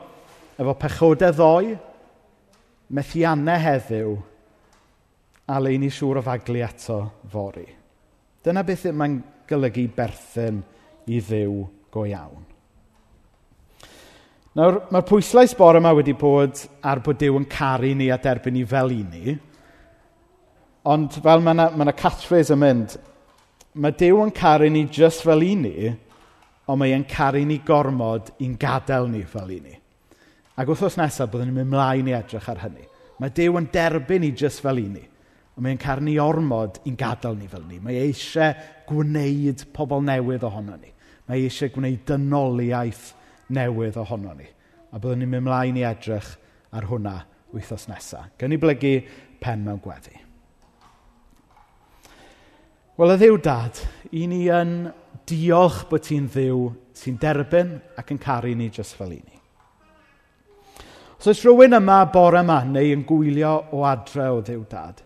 efo 0.62 0.76
pechodau 0.78 1.34
ddoe, 1.34 1.78
methiannau 2.94 3.64
heddiw, 3.64 4.12
a 5.52 5.60
leini 5.60 5.90
siŵr 5.92 6.22
o 6.22 6.24
faglu 6.24 6.62
eto 6.64 7.02
fori. 7.32 7.68
Dyna 8.42 8.64
beth 8.66 8.88
mae'n 8.96 9.18
golygu 9.50 9.90
berthyn 9.96 10.62
i 11.12 11.20
ddiw 11.20 11.58
go 11.92 12.06
iawn. 12.08 12.48
Nawr, 14.56 14.82
mae'r 14.92 15.08
pwyslais 15.08 15.54
bore 15.56 15.80
yma 15.80 15.94
wedi 15.96 16.12
bod 16.18 16.60
ar 16.84 17.00
bod 17.04 17.20
Dyw 17.22 17.38
yn 17.40 17.48
caru 17.52 17.94
ni 17.96 18.10
a 18.12 18.18
derbyn 18.20 18.58
ni 18.58 18.66
fel 18.68 18.92
i 18.92 19.00
ni. 19.04 19.36
Ond 20.92 21.20
fel 21.24 21.44
mae 21.46 21.56
yna 21.56 21.70
ma 21.78 21.94
catchphrase 21.96 22.52
yn 22.56 22.60
mynd, 22.60 22.98
mae 23.80 23.96
Dyw 23.96 24.20
yn 24.26 24.34
caru 24.36 24.68
ni 24.72 24.84
just 24.92 25.24
fel 25.24 25.46
i 25.46 25.54
ni, 25.56 25.92
ond 26.68 26.82
mae 26.82 26.92
e'n 26.96 27.08
caru 27.08 27.46
ni 27.48 27.62
gormod 27.64 28.34
i'n 28.44 28.58
gadael 28.60 29.08
ni 29.12 29.24
fel 29.24 29.56
i 29.56 29.62
ni. 29.64 29.78
Ac 30.60 30.68
wrthos 30.68 31.00
nesaf, 31.00 31.32
byddwn 31.32 31.48
ni'n 31.48 31.62
mynd 31.62 31.72
mlaen 31.72 32.12
i 32.12 32.18
edrych 32.18 32.52
ar 32.52 32.60
hynny. 32.66 32.84
Mae 33.24 33.32
Dyw 33.38 33.56
yn 33.62 33.72
derbyn 33.72 34.26
ni 34.26 34.34
just 34.36 34.64
fel 34.66 34.84
i 34.84 34.88
ni. 34.90 35.06
Ond 35.58 35.66
mae'n 35.66 35.82
caru 35.82 36.06
ni 36.06 36.16
ormod 36.22 36.80
i'n 36.88 36.96
gadael 37.00 37.36
ni 37.38 37.50
fel 37.52 37.66
ni. 37.68 37.82
Mae 37.84 38.00
eisiau 38.06 38.56
gwneud 38.90 39.66
pobl 39.76 40.04
newydd 40.08 40.46
ohono 40.48 40.78
ni. 40.80 40.92
Mae 41.28 41.44
eisiau 41.46 41.74
gwneud 41.76 42.06
dynoliaeth 42.08 43.12
newydd 43.52 44.00
ohono 44.00 44.36
ni. 44.38 44.48
A 44.92 45.00
byddwn 45.00 45.24
ni'n 45.24 45.32
mynd 45.32 45.48
mlaen 45.48 45.80
i 45.80 45.86
edrych 45.88 46.34
ar 46.76 46.88
hwnna 46.88 47.20
wythnos 47.52 47.88
nesaf. 47.92 48.32
Gawn 48.40 48.54
ni 48.54 48.60
blygu 48.60 48.96
pen 49.44 49.66
mewn 49.66 49.82
gweddi. 49.84 50.16
Wel, 53.00 53.16
y 53.16 53.18
ddiw 53.18 53.38
dad, 53.42 53.80
i 54.14 54.26
ni 54.30 54.44
yn 54.54 54.74
diolch 55.26 55.86
bod 55.90 56.04
ti'n 56.06 56.28
ddiw 56.32 56.66
sy'n 56.96 57.16
derbyn 57.22 57.78
ac 57.98 58.12
yn 58.14 58.20
caru 58.22 58.52
ni 58.56 58.68
jyst 58.70 58.98
fel 59.00 59.16
i 59.16 59.22
ni. 59.22 59.40
Os 61.22 61.30
oes 61.32 61.42
rhywun 61.46 61.78
yma 61.78 62.02
bore 62.14 62.42
yma 62.44 62.60
neu 62.68 62.92
yn 62.96 63.06
gwylio 63.08 63.54
o 63.74 63.84
adre 63.88 64.28
o 64.34 64.42
ddiw 64.46 64.64
dad, 64.70 65.02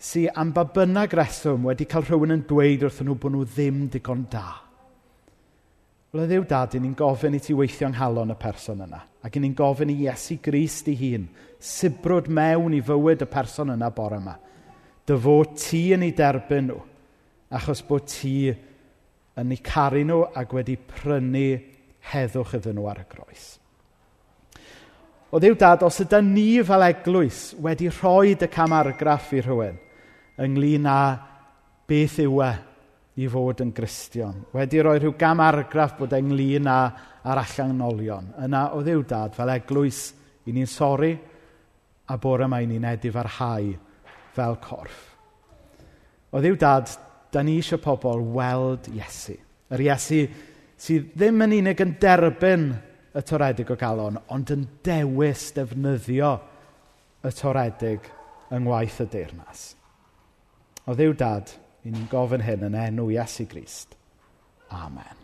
sy 0.00 0.24
am 0.32 0.54
ba 0.56 0.64
bynnag 0.64 1.12
reswm 1.12 1.66
wedi 1.68 1.84
cael 1.88 2.06
rhywun 2.08 2.32
yn 2.38 2.44
dweud 2.48 2.86
wrthyn 2.86 3.10
nhw 3.10 3.16
bod 3.20 3.34
nhw 3.34 3.44
ddim 3.44 3.82
digon 3.92 4.24
da. 4.32 4.46
Wel, 6.10 6.24
y 6.24 6.30
ddiw 6.30 6.46
dad, 6.48 6.72
ni'n 6.80 6.96
gofyn 6.98 7.36
i 7.36 7.40
ti 7.44 7.54
weithio 7.54 7.86
yng 7.86 7.94
nghalon 7.94 8.32
y 8.32 8.36
person 8.40 8.80
yna. 8.82 9.02
Ac 9.22 9.36
ni'n 9.36 9.52
gofyn 9.54 9.92
i 9.92 9.98
Iesu 10.06 10.40
Grist 10.42 10.88
i 10.90 10.96
hun, 10.98 11.28
sibrwd 11.60 12.30
mewn 12.32 12.74
i 12.74 12.80
fywyd 12.82 13.22
y 13.22 13.28
person 13.30 13.74
yna 13.76 13.90
bore 13.94 14.18
yma. 14.18 14.34
Dy 15.06 15.18
fod 15.20 15.52
ti 15.60 15.82
yn 15.94 16.06
ei 16.08 16.14
derbyn 16.16 16.70
nhw, 16.72 16.80
achos 17.60 17.84
bod 17.86 18.08
ti 18.10 18.48
yn 18.50 19.52
ei 19.52 19.60
caru 19.62 20.02
nhw 20.08 20.24
ac 20.40 20.56
wedi 20.56 20.74
prynu 20.80 21.44
heddwch 22.10 22.56
iddyn 22.58 22.80
nhw 22.80 22.88
ar 22.90 23.04
y 23.04 23.06
groes. 23.12 23.46
O 25.30 25.38
ddiw 25.38 25.54
dad, 25.60 25.84
os 25.86 26.00
ydy 26.02 26.24
ni 26.26 26.48
fel 26.66 26.88
eglwys 26.88 27.52
wedi 27.62 27.92
rhoi 27.92 28.34
dy 28.40 28.48
camargraff 28.50 29.30
i 29.36 29.44
rhywun, 29.44 29.78
ynglyn 30.38 30.86
â 30.86 31.00
beth 31.90 32.18
yw 32.22 32.42
e 32.46 32.50
i 33.20 33.28
fod 33.28 33.60
yn 33.64 33.72
Gristion. 33.76 34.44
Wedi 34.54 34.80
rhoi 34.80 35.00
rhyw 35.00 35.16
gamargraff 35.18 35.98
bod 35.98 36.14
e 36.14 36.20
ynglyn 36.22 36.70
â 36.70 36.78
ar 37.24 37.42
allanolion. 37.42 38.30
Yna 38.46 38.70
o 38.76 38.84
ddiw 38.84 39.02
dad, 39.08 39.34
fel 39.36 39.52
eglwys, 39.56 40.02
i 40.46 40.54
ni'n 40.54 40.70
sori 40.70 41.12
a 42.10 42.16
bore 42.18 42.48
mae 42.48 42.66
ni'n 42.66 42.86
edif 42.90 43.16
ar 43.20 43.30
fel 44.34 44.56
corff. 44.62 45.06
O 46.32 46.40
ddiw 46.40 46.56
dad, 46.56 46.90
da 47.30 47.42
ni 47.42 47.58
eisiau 47.58 47.80
pobl 47.82 48.22
weld 48.34 48.88
Iesu. 48.94 49.36
Yr 49.70 49.82
Iesu 49.84 50.22
sydd 50.80 51.12
ddim 51.14 51.44
yn 51.46 51.58
unig 51.60 51.82
yn 51.82 51.96
derbyn 52.00 52.70
y 53.14 53.22
toredig 53.26 53.70
o 53.70 53.76
galon, 53.78 54.18
ond 54.30 54.54
yn 54.54 54.64
dewis 54.86 55.50
defnyddio 55.54 56.32
y 57.26 57.34
toredig 57.36 58.08
yng 58.50 58.64
ngwaith 58.64 59.02
y 59.04 59.10
deyrnas. 59.10 59.66
O 60.88 60.96
ddiw 60.96 61.12
dad, 61.20 61.52
i 61.84 61.92
ni'n 61.92 62.08
gofyn 62.12 62.44
hyn 62.46 62.68
yn 62.70 62.78
enw 62.86 63.10
Iesu 63.12 63.48
Grist. 63.50 63.96
Amen. 64.72 65.19